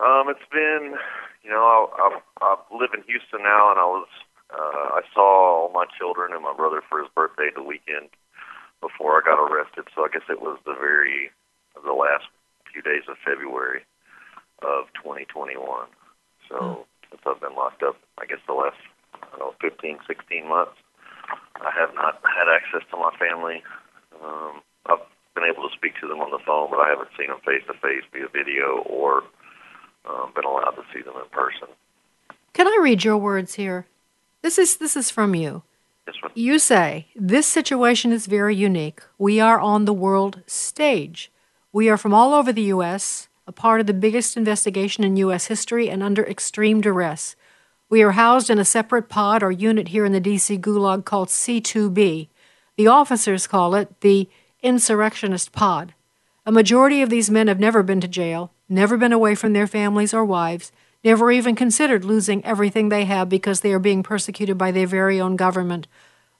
[0.00, 0.96] Um, it's been,
[1.42, 4.08] you know, I, I, I live in Houston now, and I was,
[4.52, 8.10] uh, I saw all my children and my brother for his birthday the weekend
[8.80, 9.88] before I got arrested.
[9.94, 11.30] So I guess it was the very,
[11.72, 12.28] the last
[12.70, 13.80] few days of February
[14.60, 15.56] of 2021.
[16.48, 18.76] So since I've been locked up, I guess the last,
[19.14, 20.76] I don't know, 15, 16 months,
[21.56, 23.62] I have not had access to my family.
[24.20, 25.00] Um, I've
[25.34, 27.62] been able to speak to them on the phone, but I haven't seen them face
[27.66, 29.22] to face via video or
[30.08, 31.68] um, been allowed to see them in person.
[32.52, 33.86] Can I read your words here?
[34.42, 35.62] This is this is from you.
[36.06, 36.32] Yes, ma'am.
[36.34, 39.00] You say, This situation is very unique.
[39.18, 41.32] We are on the world stage.
[41.72, 45.46] We are from all over the U.S., a part of the biggest investigation in U.S.
[45.46, 47.34] history, and under extreme duress.
[47.90, 50.58] We are housed in a separate pod or unit here in the D.C.
[50.58, 52.28] Gulag called C2B.
[52.76, 54.28] The officers call it the
[54.64, 55.94] Insurrectionist Pod.
[56.46, 59.66] A majority of these men have never been to jail, never been away from their
[59.66, 60.72] families or wives,
[61.04, 65.20] never even considered losing everything they have because they are being persecuted by their very
[65.20, 65.86] own government.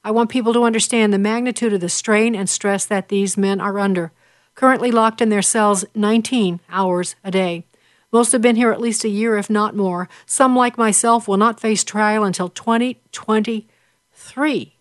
[0.03, 3.61] I want people to understand the magnitude of the strain and stress that these men
[3.61, 4.11] are under.
[4.55, 7.67] Currently locked in their cells 19 hours a day.
[8.11, 10.09] Most have been here at least a year, if not more.
[10.25, 14.71] Some, like myself, will not face trial until 2023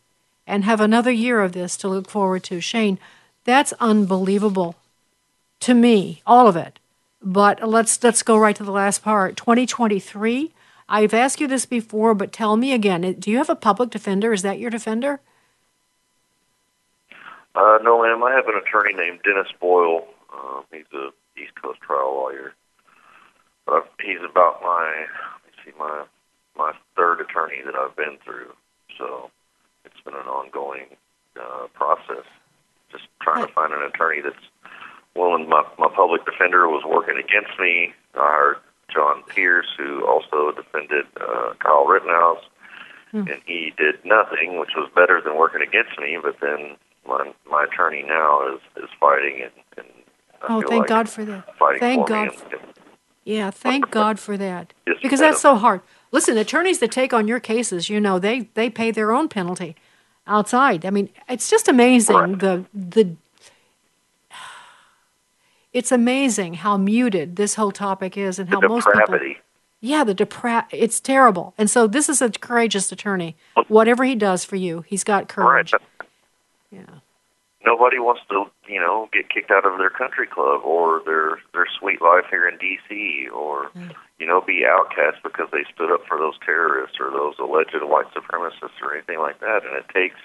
[0.47, 2.61] and have another year of this to look forward to.
[2.61, 3.01] Shane,
[3.45, 4.77] that's unbelievable
[5.61, 6.79] to me, all of it.
[7.23, 9.37] But let's let's go right to the last part.
[9.37, 10.53] 2023.
[10.89, 13.01] I've asked you this before, but tell me again.
[13.19, 14.35] Do you have a public defender?
[14.35, 15.21] Is that your defender?
[17.55, 18.23] Uh, no, ma'am.
[18.23, 20.07] I have an attorney named Dennis Boyle.
[20.35, 22.53] Uh, he's a East Coast trial lawyer.
[23.65, 25.07] But I've, he's about my,
[25.65, 26.05] see, my
[26.57, 28.53] my third attorney that I've been through.
[28.99, 29.31] So
[29.85, 30.87] it's been an ongoing
[31.41, 32.27] uh, process.
[32.95, 34.37] Just trying to find an attorney that's
[35.17, 38.57] well, when my my public defender was working against me, I hired
[38.93, 42.45] John Pierce, who also defended uh, Kyle Rittenhouse,
[43.11, 43.29] Hmm.
[43.31, 46.19] and he did nothing, which was better than working against me.
[46.23, 46.77] But then
[47.07, 49.53] my my attorney now is is fighting and.
[49.77, 49.87] and
[50.43, 51.45] I Oh, thank like God for that.
[51.81, 52.29] Thank for God.
[52.29, 52.61] And, and
[53.25, 54.75] Yeah, thank God for that.
[55.03, 55.81] Because that's so hard.
[56.13, 59.75] Listen, attorneys that take on your cases, you know, they they pay their own penalty
[60.27, 60.85] outside.
[60.85, 63.17] I mean, it's just amazing the the
[65.73, 69.19] it's amazing how muted this whole topic is and how the most people.
[69.81, 71.53] Yeah, the depra it's terrible.
[71.59, 73.37] And so this is a courageous attorney.
[73.69, 75.73] Whatever he does for you, he's got courage.
[75.73, 75.83] Right.
[77.64, 81.66] Nobody wants to, you know, get kicked out of their country club or their their
[81.79, 83.29] sweet life here in D.C.
[83.33, 83.90] or, mm.
[84.18, 88.12] you know, be outcast because they stood up for those terrorists or those alleged white
[88.12, 89.64] supremacists or anything like that.
[89.64, 90.20] And it takes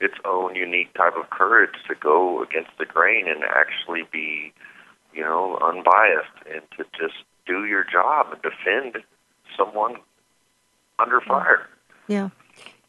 [0.00, 4.52] its own unique type of courage to go against the grain and actually be,
[5.12, 9.04] you know, unbiased and to just do your job and defend
[9.56, 9.96] someone
[10.98, 11.28] under mm.
[11.28, 11.68] fire.
[12.08, 12.30] Yeah.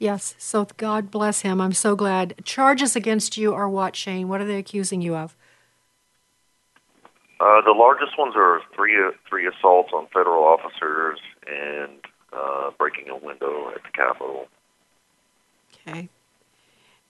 [0.04, 0.36] Yes.
[0.38, 1.62] So God bless him.
[1.62, 2.34] I'm so glad.
[2.44, 4.28] Charges against you are what, Shane?
[4.28, 5.34] What are they accusing you of?
[7.40, 12.00] Uh, the largest ones are three uh, three assaults on federal officers and
[12.34, 14.48] uh, breaking a window at the Capitol.
[15.88, 16.10] Okay.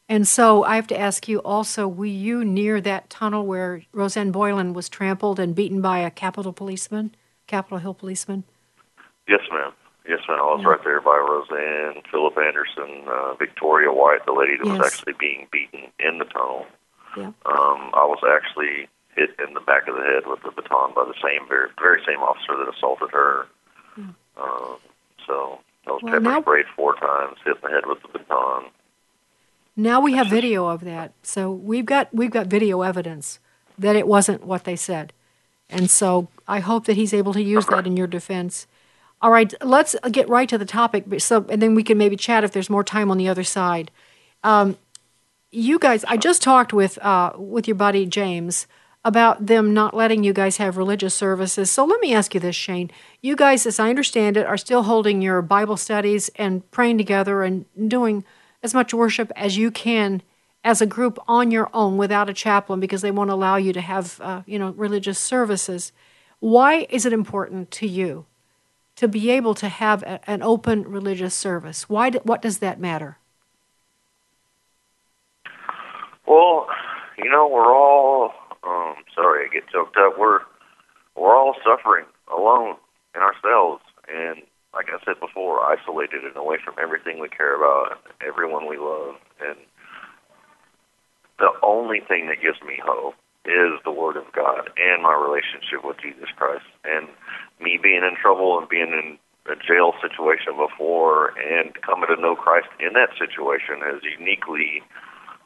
[0.08, 4.32] And so I have to ask you also, were you near that tunnel where Rosanne
[4.32, 7.16] Boyland was trampled and beaten by a Capitol policeman,
[7.48, 8.44] Capitol Hill policeman?
[9.28, 9.72] Yes, ma'am.
[10.08, 10.40] Yes, ma'am.
[10.40, 14.86] I was right there by Rosanne, Philip Anderson, uh, Victoria White, the lady that was
[14.86, 16.66] actually being beaten in the tunnel.
[17.16, 17.28] Yeah.
[17.46, 21.06] Um, I was actually hit in the back of the head with a baton by
[21.06, 23.46] the same very very same officer that assaulted her.
[23.98, 24.78] Um,
[25.26, 28.08] so I was Well, pepper now- sprayed four times, hit in the head with the
[28.18, 28.66] baton.
[29.78, 31.14] Now we have video of that.
[31.24, 33.40] So we've got we've got video evidence
[33.78, 35.14] that it wasn't what they said.
[35.70, 38.68] And so I hope that he's able to use that in your defense.
[39.24, 41.06] All right, let's get right to the topic.
[41.20, 43.90] So, and then we can maybe chat if there's more time on the other side.
[44.44, 44.78] Um,
[45.50, 48.68] you guys, I just talked with uh, with your buddy James
[49.06, 51.72] about them not letting you guys have religious services.
[51.72, 52.92] So let me ask you this, Shane.
[53.22, 57.44] You guys, as I understand it, are still holding your Bible studies and praying together
[57.44, 58.26] and doing
[58.62, 60.22] as much worship as you can
[60.66, 63.82] as a group on your own without a chaplain because they won't allow you to
[63.82, 65.94] have uh, you know religious services.
[66.42, 68.26] Why is it important to you
[68.96, 71.90] to be able to have a, an open religious service?
[71.90, 72.10] Why?
[72.10, 73.18] Do, what does that matter?
[76.28, 76.68] Well,
[77.18, 80.18] you know, we're all um sorry, I get choked up.
[80.18, 80.40] We're
[81.16, 82.76] we're all suffering alone
[83.16, 84.42] in ourselves and
[84.74, 89.16] like I said before, isolated and away from everything we care about, everyone we love.
[89.40, 89.58] And
[91.38, 93.14] the only thing that gives me hope
[93.46, 96.66] is the Word of God and my relationship with Jesus Christ.
[96.84, 97.08] And
[97.60, 99.18] me being in trouble and being in
[99.52, 104.82] a jail situation before and coming to know Christ in that situation has uniquely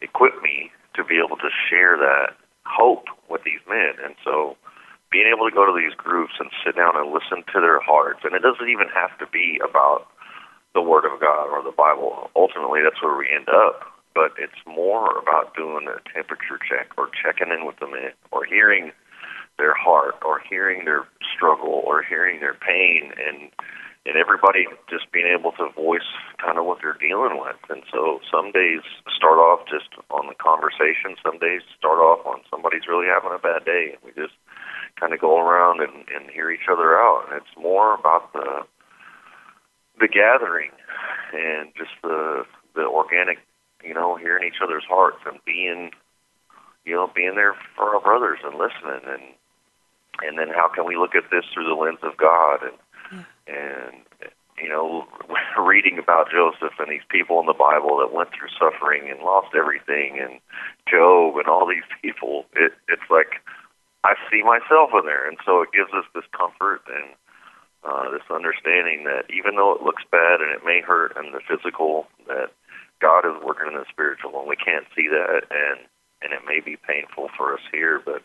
[0.01, 3.97] equipped me to be able to share that hope with these men.
[4.03, 4.57] And so
[5.09, 8.21] being able to go to these groups and sit down and listen to their hearts,
[8.23, 10.05] and it doesn't even have to be about
[10.75, 12.29] the Word of God or the Bible.
[12.35, 13.86] Ultimately, that's where we end up.
[14.17, 17.93] But it's more about doing a temperature check or checking in with them
[18.31, 18.89] or hearing
[19.61, 23.53] their heart or hearing their struggle or hearing their pain and
[24.07, 26.09] and everybody just being able to voice
[26.41, 27.59] kind of what they're dealing with.
[27.69, 28.79] And so some days
[29.13, 33.37] start off just on the conversation, some days start off on somebody's really having a
[33.37, 34.33] bad day and we just
[34.97, 37.27] kind of go around and, and hear each other out.
[37.29, 38.65] And it's more about the
[39.99, 40.71] the gathering
[41.33, 42.45] and just the
[42.77, 43.39] the organic,
[43.83, 45.91] you know, hearing each other's hearts and being
[46.85, 49.23] you know, being there for our brothers and listening and
[50.23, 53.95] and then how can we look at this through the lens of God and and
[54.57, 55.05] you know
[55.61, 59.53] reading about Joseph and these people in the Bible that went through suffering and lost
[59.53, 60.39] everything and
[60.89, 63.43] Job and all these people it it's like
[64.07, 65.27] I see myself in there.
[65.27, 67.11] And so it gives us this comfort and
[67.83, 71.41] uh, this understanding that even though it looks bad and it may hurt in the
[71.43, 72.51] physical that
[72.99, 75.79] God is working in the spiritual and we can't see that and
[76.21, 78.23] and it may be painful for us here but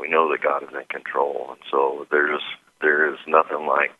[0.00, 1.48] we know that God is in control.
[1.52, 2.40] And so there's
[2.80, 3.92] there is nothing like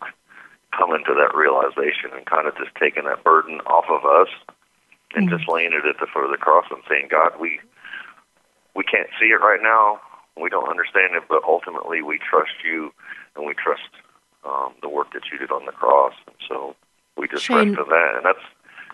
[0.73, 4.33] coming to that realization and kind of just taking that burden off of us
[5.15, 7.61] and just laying it at the foot of the cross and saying, God, we
[8.75, 10.01] we can't see it right now,
[10.41, 12.95] we don't understand it, but ultimately we trust you
[13.37, 13.91] and we trust
[14.47, 16.75] um, the work that you did on the cross, and so
[17.19, 18.47] we just Shane- rest in that, and that's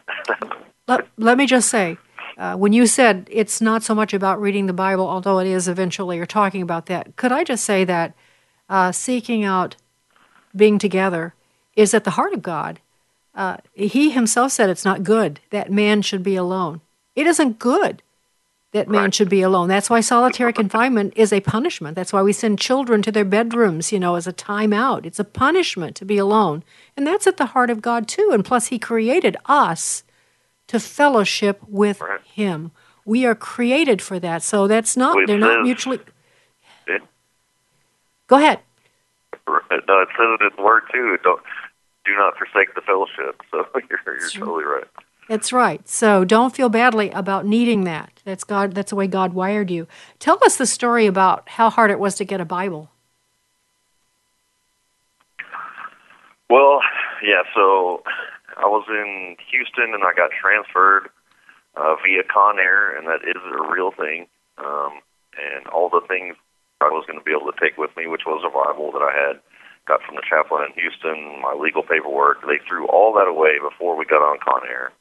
[0.88, 1.98] Let, let me just say,
[2.38, 5.66] uh, when you said it's not so much about reading the Bible, although it is
[5.66, 8.14] eventually, you're talking about that, could I just say that
[8.68, 9.74] uh, seeking out
[10.54, 11.34] being together
[11.74, 12.78] is at the heart of God?
[13.34, 16.80] Uh, he himself said it's not good that man should be alone.
[17.16, 18.02] It isn't good
[18.72, 19.68] that man should be alone.
[19.68, 21.94] That's why solitary confinement is a punishment.
[21.94, 25.06] That's why we send children to their bedrooms, you know, as a timeout.
[25.06, 26.62] It's a punishment to be alone.
[26.96, 28.30] And that's at the heart of God, too.
[28.32, 30.02] And plus, He created us
[30.66, 32.20] to fellowship with right.
[32.22, 32.72] Him.
[33.04, 34.42] We are created for that.
[34.42, 36.00] So that's not, they're not mutually.
[36.86, 37.02] It,
[38.26, 38.60] Go ahead.
[39.32, 41.16] Uh, no, it says it in the word, too.
[41.22, 41.40] Don't,
[42.04, 43.40] do not forsake the fellowship.
[43.52, 44.84] So you're, you're totally right.
[45.28, 45.86] That's right.
[45.88, 48.22] So don't feel badly about needing that.
[48.24, 48.74] That's God.
[48.74, 49.88] That's the way God wired you.
[50.18, 52.90] Tell us the story about how hard it was to get a Bible.
[56.48, 56.80] Well,
[57.22, 57.42] yeah.
[57.54, 58.04] So
[58.56, 61.08] I was in Houston and I got transferred
[61.76, 64.26] uh, via Con Air, and that is a real thing.
[64.58, 65.00] Um,
[65.36, 66.36] and all the things
[66.80, 69.02] I was going to be able to take with me, which was a Bible that
[69.02, 69.40] I had
[69.86, 73.96] got from the chaplain in Houston, my legal paperwork, they threw all that away before
[73.96, 74.92] we got on Con Air.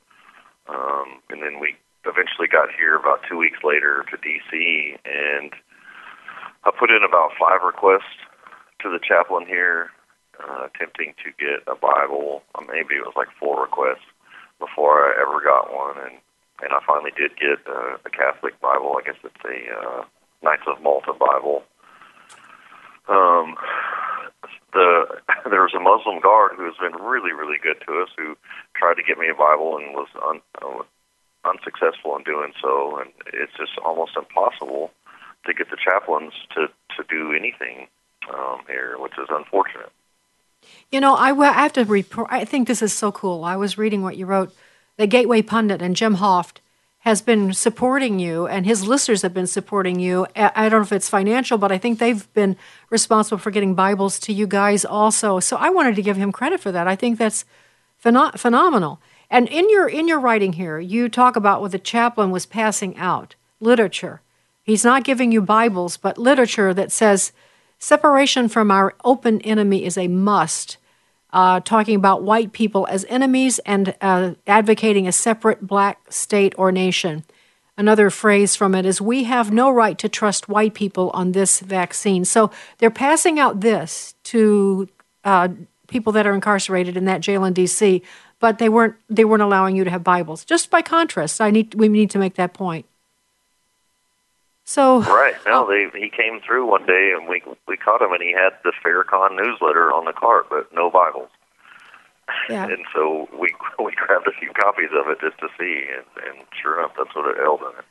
[0.68, 4.98] Um, and then we eventually got here about two weeks later to D.C.
[5.06, 5.54] and
[6.64, 8.18] I put in about five requests
[8.82, 9.92] to the chaplain here,
[10.42, 12.44] uh, attempting to get a Bible.
[12.56, 14.06] Uh, maybe it was like four requests
[14.60, 16.18] before I ever got one, and
[16.64, 18.98] and I finally did get uh, a Catholic Bible.
[18.98, 20.06] I guess it's a uh,
[20.42, 21.64] Knights of Malta Bible.
[23.08, 23.56] Um,
[25.66, 28.38] was a Muslim guard who has been really really good to us who
[28.76, 30.84] tried to get me a Bible and was un, uh,
[31.50, 34.92] unsuccessful in doing so, and it's just almost impossible
[35.46, 37.88] to get the chaplains to to do anything
[38.30, 39.92] um, here, which is unfortunate.
[40.92, 42.28] You know, I, I have to report.
[42.30, 43.44] I think this is so cool.
[43.44, 44.54] I was reading what you wrote.
[44.98, 46.60] The Gateway Pundit and Jim Hoft
[47.06, 50.26] has been supporting you, and his listeners have been supporting you.
[50.36, 52.58] I don't know if it's financial, but I think they've been
[52.90, 55.40] responsible for getting Bibles to you guys also.
[55.40, 56.88] So I wanted to give him credit for that.
[56.88, 57.46] I think that's
[58.04, 59.00] pheno- phenomenal.
[59.30, 62.98] And in your in your writing here, you talk about what the chaplain was passing
[62.98, 64.22] out literature.
[64.64, 67.32] He's not giving you Bibles, but literature that says
[67.78, 70.78] separation from our open enemy is a must
[71.36, 76.72] uh, talking about white people as enemies and uh, advocating a separate black state or
[76.72, 77.26] nation.
[77.78, 81.60] Another phrase from it is, We have no right to trust white people on this
[81.60, 82.24] vaccine.
[82.24, 84.88] So they're passing out this to
[85.26, 85.50] uh,
[85.90, 88.02] people that are incarcerated in that jail in D.C.,
[88.40, 90.46] but they weren't, they weren't allowing you to have Bibles.
[90.46, 92.86] Just by contrast, I need, we need to make that point.
[94.66, 98.22] So right no, they he came through one day and we we caught him and
[98.22, 101.30] he had the Final Call newsletter on the cart, but no Bibles.
[102.50, 102.66] Yeah.
[102.66, 103.54] And so we
[103.84, 107.16] we grabbed a few copies of it just to see, and, and sure enough, that's
[107.16, 107.86] what it held in it.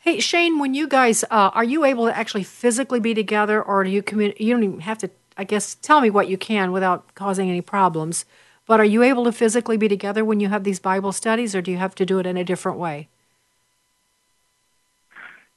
[0.00, 3.84] Hey Shane, when you guys uh, are you able to actually physically be together, or
[3.84, 5.10] do you commun- You don't even have to.
[5.36, 8.24] I guess tell me what you can without causing any problems.
[8.66, 11.62] But are you able to physically be together when you have these Bible studies, or
[11.62, 13.08] do you have to do it in a different way?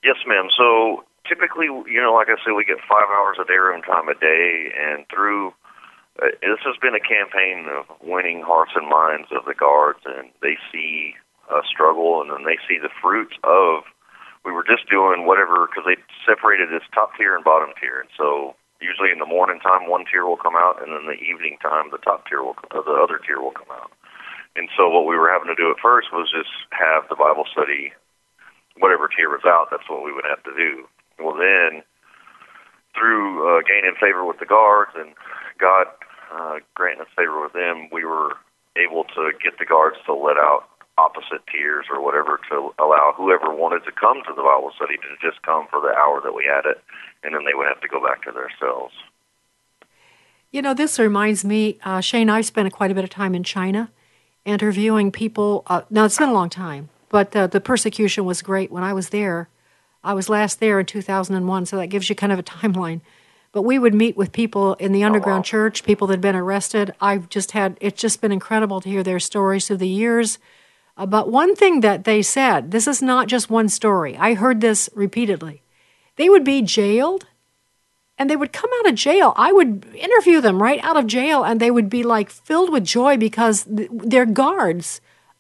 [0.04, 0.47] Yes, ma'am.
[0.56, 4.08] So typically, you know, like I said, we get five hours of day room time
[4.08, 5.54] a day, and through
[6.22, 10.32] uh, this has been a campaign of winning hearts and minds of the guards, and
[10.41, 11.16] they see
[11.52, 13.84] a struggle, and then they see the fruits of.
[14.47, 18.10] We were just doing whatever because they separated this top tier and bottom tier, and
[18.16, 21.60] so usually in the morning time one tier will come out, and then the evening
[21.60, 23.91] time the top tier will, uh, the other tier will come out.
[24.56, 27.43] And so what we were having to do at first was just have the Bible
[27.52, 27.91] study
[28.80, 30.88] whatever tier was out, that's what we would have to do.
[31.20, 31.84] Well, then,
[32.96, 35.14] through uh, gaining favor with the guards and
[35.60, 35.88] God
[36.34, 38.34] uh, granting us favor with them, we were
[38.76, 43.54] able to get the guards to let out opposite tiers or whatever to allow whoever
[43.54, 46.44] wanted to come to the Bible study to just come for the hour that we
[46.44, 46.84] had it,
[47.24, 48.92] and then they would have to go back to their cells.
[50.52, 53.44] You know, this reminds me, uh, Shane, I've spent quite a bit of time in
[53.44, 53.92] China
[54.46, 55.64] interviewing people.
[55.68, 58.93] Uh, now, it's been a long time, but uh, the persecution was great when I
[58.93, 59.49] was there.
[60.03, 63.01] I was last there in 2001, so that gives you kind of a timeline.
[63.51, 66.93] But we would meet with people in the underground church, people that had been arrested.
[67.01, 70.38] I've just had, it's just been incredible to hear their stories through the years.
[70.95, 74.62] Uh, but one thing that they said, this is not just one story, I heard
[74.62, 75.64] this repeatedly.
[76.16, 77.26] They would be jailed
[78.20, 79.34] and they would come out of jail.
[79.36, 82.84] I would interview them right out of jail and they would be like filled with
[82.84, 84.99] joy because th- their guards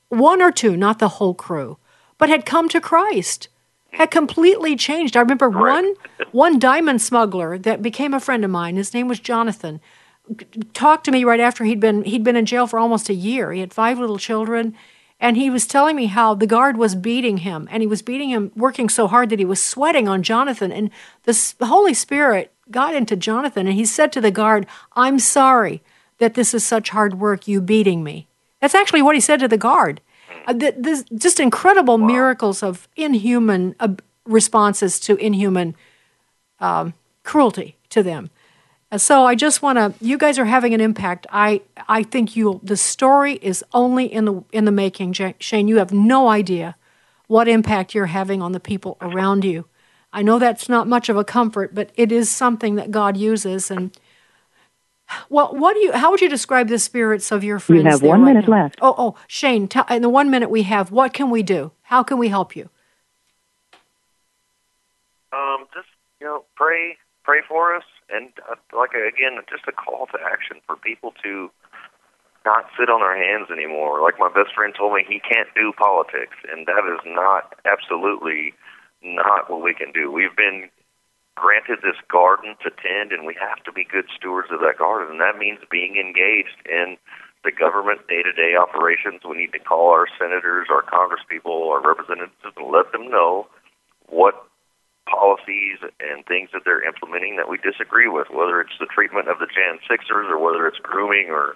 [0.09, 1.77] one or two, not the whole crew,
[2.17, 3.47] but had come to Christ,
[3.93, 5.15] had completely changed.
[5.15, 5.95] I remember one
[6.31, 8.75] one diamond smuggler that became a friend of mine.
[8.75, 9.79] His name was Jonathan.
[10.73, 13.51] Talked to me right after he'd been he'd been in jail for almost a year.
[13.51, 14.75] He had five little children,
[15.19, 18.29] And he was telling me how the guard was beating him, and he was beating
[18.29, 20.71] him, working so hard that he was sweating on Jonathan.
[20.71, 20.91] And
[21.23, 25.83] the Holy Spirit got into Jonathan, and he said to the guard, I'm sorry
[26.19, 28.28] that this is such hard work, you beating me.
[28.61, 30.01] That's actually what he said to the guard.
[30.47, 32.07] Uh, this, just incredible wow.
[32.07, 33.95] miracles of inhuman uh,
[34.25, 35.75] responses to inhuman
[36.59, 36.93] um,
[37.23, 38.29] cruelty to them.
[38.91, 39.93] And So I just want to.
[40.03, 41.27] You guys are having an impact.
[41.29, 42.59] I I think you.
[42.63, 45.67] The story is only in the in the making, Shane.
[45.67, 46.75] You have no idea
[47.27, 49.65] what impact you're having on the people around you.
[50.11, 53.69] I know that's not much of a comfort, but it is something that God uses.
[53.69, 53.95] And
[55.29, 55.91] well, what do you?
[55.91, 57.83] How would you describe the spirits of your friends?
[57.83, 58.63] You have one right minute now?
[58.63, 58.79] left.
[58.81, 59.67] Oh, oh, Shane.
[59.67, 61.71] T- in the one minute we have, what can we do?
[61.83, 62.69] How can we help you?
[65.31, 65.87] Um, just
[66.19, 70.57] you know, pray, pray for us and uh, like again, just a call to action
[70.65, 71.49] for people to
[72.45, 74.01] not sit on their hands anymore.
[74.01, 78.53] Like my best friend told me, he can't do politics, and that is not absolutely
[79.03, 80.11] not what we can do.
[80.11, 80.69] We've been
[81.35, 85.11] granted this garden to tend, and we have to be good stewards of that garden,
[85.11, 86.97] and that means being engaged in
[87.43, 89.21] the government day-to-day operations.
[89.23, 93.47] We need to call our senators, our congresspeople, our representatives, and let them know
[94.07, 94.45] what
[95.07, 99.39] policies and things that they're implementing that we disagree with, whether it's the treatment of
[99.39, 101.55] the Jan Sixers or whether it's grooming or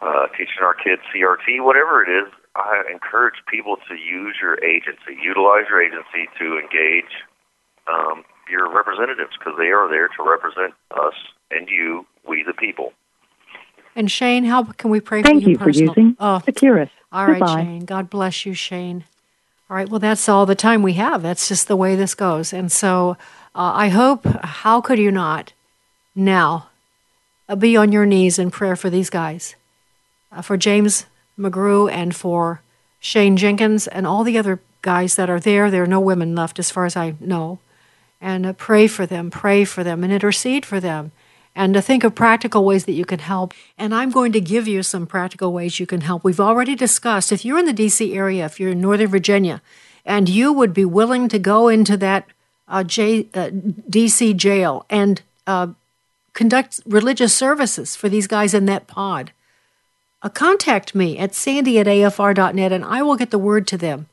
[0.00, 2.32] uh, teaching our kids CRT, whatever it is.
[2.56, 7.10] I encourage people to use your agency, utilize your agency to engage
[7.90, 11.14] um, your representatives because they are there to represent us
[11.50, 12.92] and you, we the people.
[13.96, 16.40] And Shane, how can we pray Thank for you, you for using oh.
[16.44, 16.90] Securus.
[17.12, 17.62] All right, Goodbye.
[17.62, 17.84] Shane.
[17.84, 19.04] God bless you, Shane.
[19.70, 21.22] All right, well, that's all the time we have.
[21.22, 22.52] That's just the way this goes.
[22.52, 23.16] And so
[23.54, 25.52] uh, I hope, how could you not
[26.14, 26.68] now
[27.48, 29.54] uh, be on your knees in prayer for these guys,
[30.32, 31.06] uh, for James
[31.38, 32.62] McGrew and for
[33.00, 35.70] Shane Jenkins and all the other guys that are there.
[35.70, 37.58] There are no women left, as far as I know.
[38.20, 41.12] And uh, pray for them, pray for them, and intercede for them
[41.54, 43.54] and to think of practical ways that you can help.
[43.78, 46.24] And I'm going to give you some practical ways you can help.
[46.24, 49.62] We've already discussed if you're in the DC area, if you're in Northern Virginia,
[50.04, 52.26] and you would be willing to go into that
[52.66, 55.68] uh, J, uh, DC jail and uh,
[56.32, 59.32] conduct religious services for these guys in that pod,
[60.22, 64.08] uh, contact me at sandy at afr.net and I will get the word to them.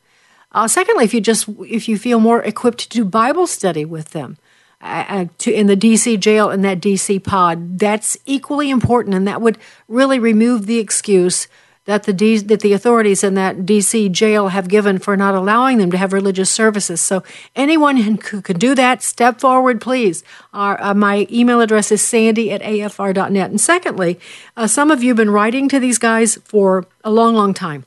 [0.51, 4.11] Uh, secondly, if you just if you feel more equipped to do Bible study with
[4.11, 4.37] them,
[4.81, 7.79] uh, to in the DC jail in that DC pod.
[7.79, 11.47] That's equally important, and that would really remove the excuse
[11.85, 15.79] that the D, that the authorities in that DC jail have given for not allowing
[15.79, 17.01] them to have religious services.
[17.01, 17.23] So
[17.55, 20.23] anyone who can do that, step forward, please.
[20.53, 23.49] Our, uh, my email address is sandy at afr.net.
[23.49, 24.19] And secondly,
[24.55, 27.85] uh, some of you have been writing to these guys for a long, long time.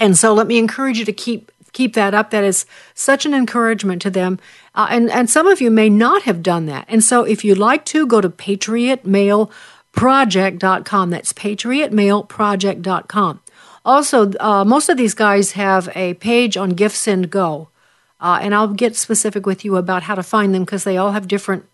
[0.00, 2.30] And so let me encourage you to keep keep that up.
[2.30, 4.40] That is such an encouragement to them.
[4.74, 6.86] Uh, and, and some of you may not have done that.
[6.88, 11.10] And so if you'd like to, go to patriotmailproject.com.
[11.10, 13.40] That's patriotmailproject.com.
[13.84, 17.68] Also, uh, most of these guys have a page on GiveSendGo.
[18.18, 21.12] Uh, and I'll get specific with you about how to find them because they all
[21.12, 21.66] have different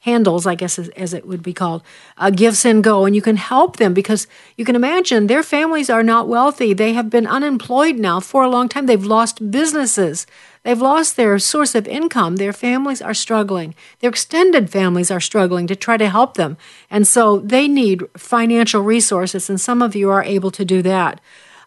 [0.00, 1.82] handles, I guess, as, as it would be called,
[2.16, 3.04] uh, GiveSendGo, and go.
[3.04, 4.26] And you can help them because
[4.56, 6.72] you can imagine their families are not wealthy.
[6.72, 8.86] They have been unemployed now for a long time.
[8.86, 10.26] They've lost businesses.
[10.62, 12.36] They've lost their source of income.
[12.36, 13.74] Their families are struggling.
[14.00, 16.56] Their extended families are struggling to try to help them.
[16.90, 21.20] And so they need financial resources, and some of you are able to do that.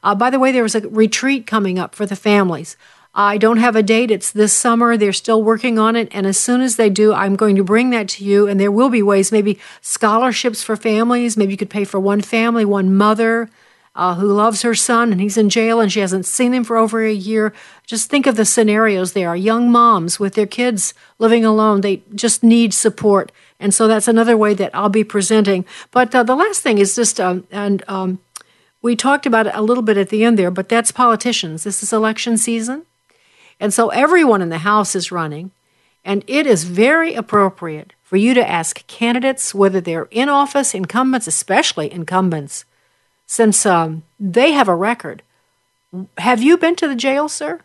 [0.03, 2.77] Uh, by the way, there was a retreat coming up for the families.
[3.15, 4.09] I don't have a date.
[4.09, 4.97] It's this summer.
[4.97, 6.07] They're still working on it.
[6.11, 8.47] And as soon as they do, I'm going to bring that to you.
[8.47, 11.37] And there will be ways, maybe scholarships for families.
[11.37, 13.49] Maybe you could pay for one family, one mother
[13.95, 16.77] uh, who loves her son and he's in jail and she hasn't seen him for
[16.77, 17.53] over a year.
[17.85, 19.35] Just think of the scenarios there.
[19.35, 23.31] Young moms with their kids living alone, they just need support.
[23.59, 25.65] And so that's another way that I'll be presenting.
[25.91, 28.19] But uh, the last thing is just, um, and um,
[28.81, 31.63] we talked about it a little bit at the end there, but that's politicians.
[31.63, 32.87] This is election season.
[33.59, 35.51] And so everyone in the House is running,
[36.03, 41.27] and it is very appropriate for you to ask candidates whether they're in office, incumbents,
[41.27, 42.65] especially incumbents,
[43.25, 45.23] since um, they have a record.
[46.17, 47.61] Have you been to the jail, sir?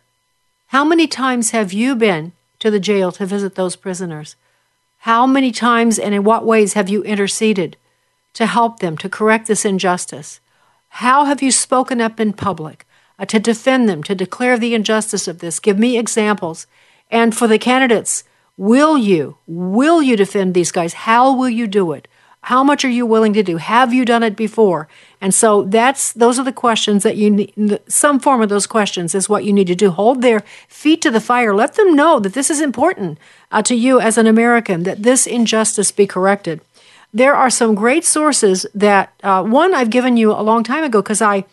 [0.67, 4.35] How many times have you been to the jail to visit those prisoners?
[4.99, 7.77] How many times and in what ways have you interceded
[8.33, 10.39] to help them to correct this injustice?
[10.89, 12.85] How have you spoken up in public?
[13.19, 15.59] Uh, to defend them, to declare the injustice of this.
[15.59, 16.65] Give me examples.
[17.11, 18.23] And for the candidates,
[18.57, 20.93] will you, will you defend these guys?
[20.93, 22.07] How will you do it?
[22.43, 23.57] How much are you willing to do?
[23.57, 24.87] Have you done it before?
[25.19, 27.79] And so that's those are the questions that you need.
[27.87, 29.91] Some form of those questions is what you need to do.
[29.91, 30.39] Hold their
[30.69, 31.53] feet to the fire.
[31.53, 33.17] Let them know that this is important
[33.51, 34.83] uh, to you as an American.
[34.83, 36.61] That this injustice be corrected.
[37.13, 41.01] There are some great sources that uh, one I've given you a long time ago
[41.01, 41.43] because I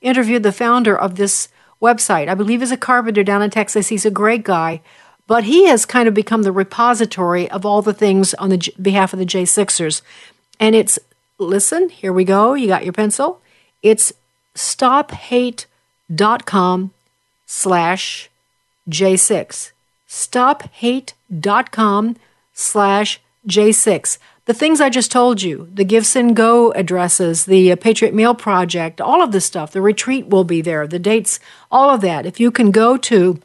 [0.00, 1.48] interviewed the founder of this
[1.80, 2.28] website.
[2.28, 3.88] I believe he's a carpenter down in Texas.
[3.88, 4.80] He's a great guy.
[5.26, 8.72] But he has kind of become the repository of all the things on the J-
[8.80, 10.02] behalf of the J6ers.
[10.58, 10.98] And it's,
[11.38, 12.54] listen, here we go.
[12.54, 13.40] You got your pencil.
[13.82, 14.12] It's
[14.56, 16.90] stophate.com
[17.46, 18.28] slash
[18.88, 19.70] J6.
[20.08, 22.16] Stophate.com
[22.52, 24.18] slash J6.
[24.46, 29.22] The things I just told you, the GiveSendGo addresses, the uh, Patriot Mail Project, all
[29.22, 31.38] of this stuff, the retreat will be there, the dates,
[31.70, 32.26] all of that.
[32.26, 33.40] If you can go to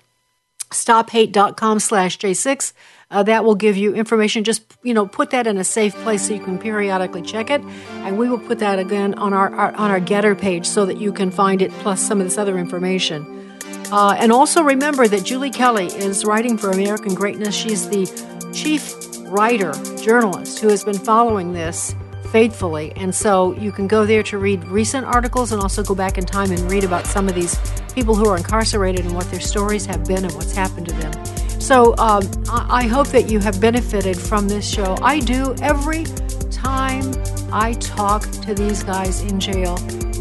[0.72, 2.74] stophate.com slash J6.
[3.12, 4.44] Uh, that will give you information.
[4.44, 7.62] Just you know, put that in a safe place so you can periodically check it,
[8.02, 10.98] and we will put that again on our, our on our Gettr page so that
[10.98, 13.54] you can find it plus some of this other information.
[13.92, 17.54] Uh, and also remember that Julie Kelly is writing for American Greatness.
[17.54, 18.06] She's the
[18.54, 21.96] chief writer journalist who has been following this
[22.32, 26.18] faithfully, and so you can go there to read recent articles and also go back
[26.18, 27.58] in time and read about some of these
[27.94, 31.26] people who are incarcerated and what their stories have been and what's happened to them.
[31.62, 34.98] So um, I hope that you have benefited from this show.
[35.02, 36.04] I do every
[36.52, 37.12] time
[37.52, 39.78] I talk to these guys in jail.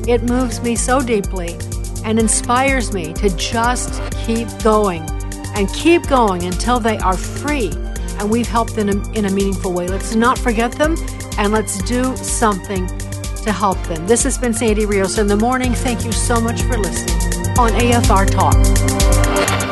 [0.06, 1.58] It moves me so deeply
[2.04, 5.02] and inspires me to just keep going
[5.56, 7.72] and keep going until they are free
[8.18, 9.88] and we've helped them in a meaningful way.
[9.88, 10.96] Let's not forget them
[11.38, 12.86] and let's do something
[13.44, 14.06] to help them.
[14.06, 15.74] This has been Sandy Rios in the morning.
[15.74, 17.16] Thank you so much for listening
[17.58, 19.63] on AFR Talk.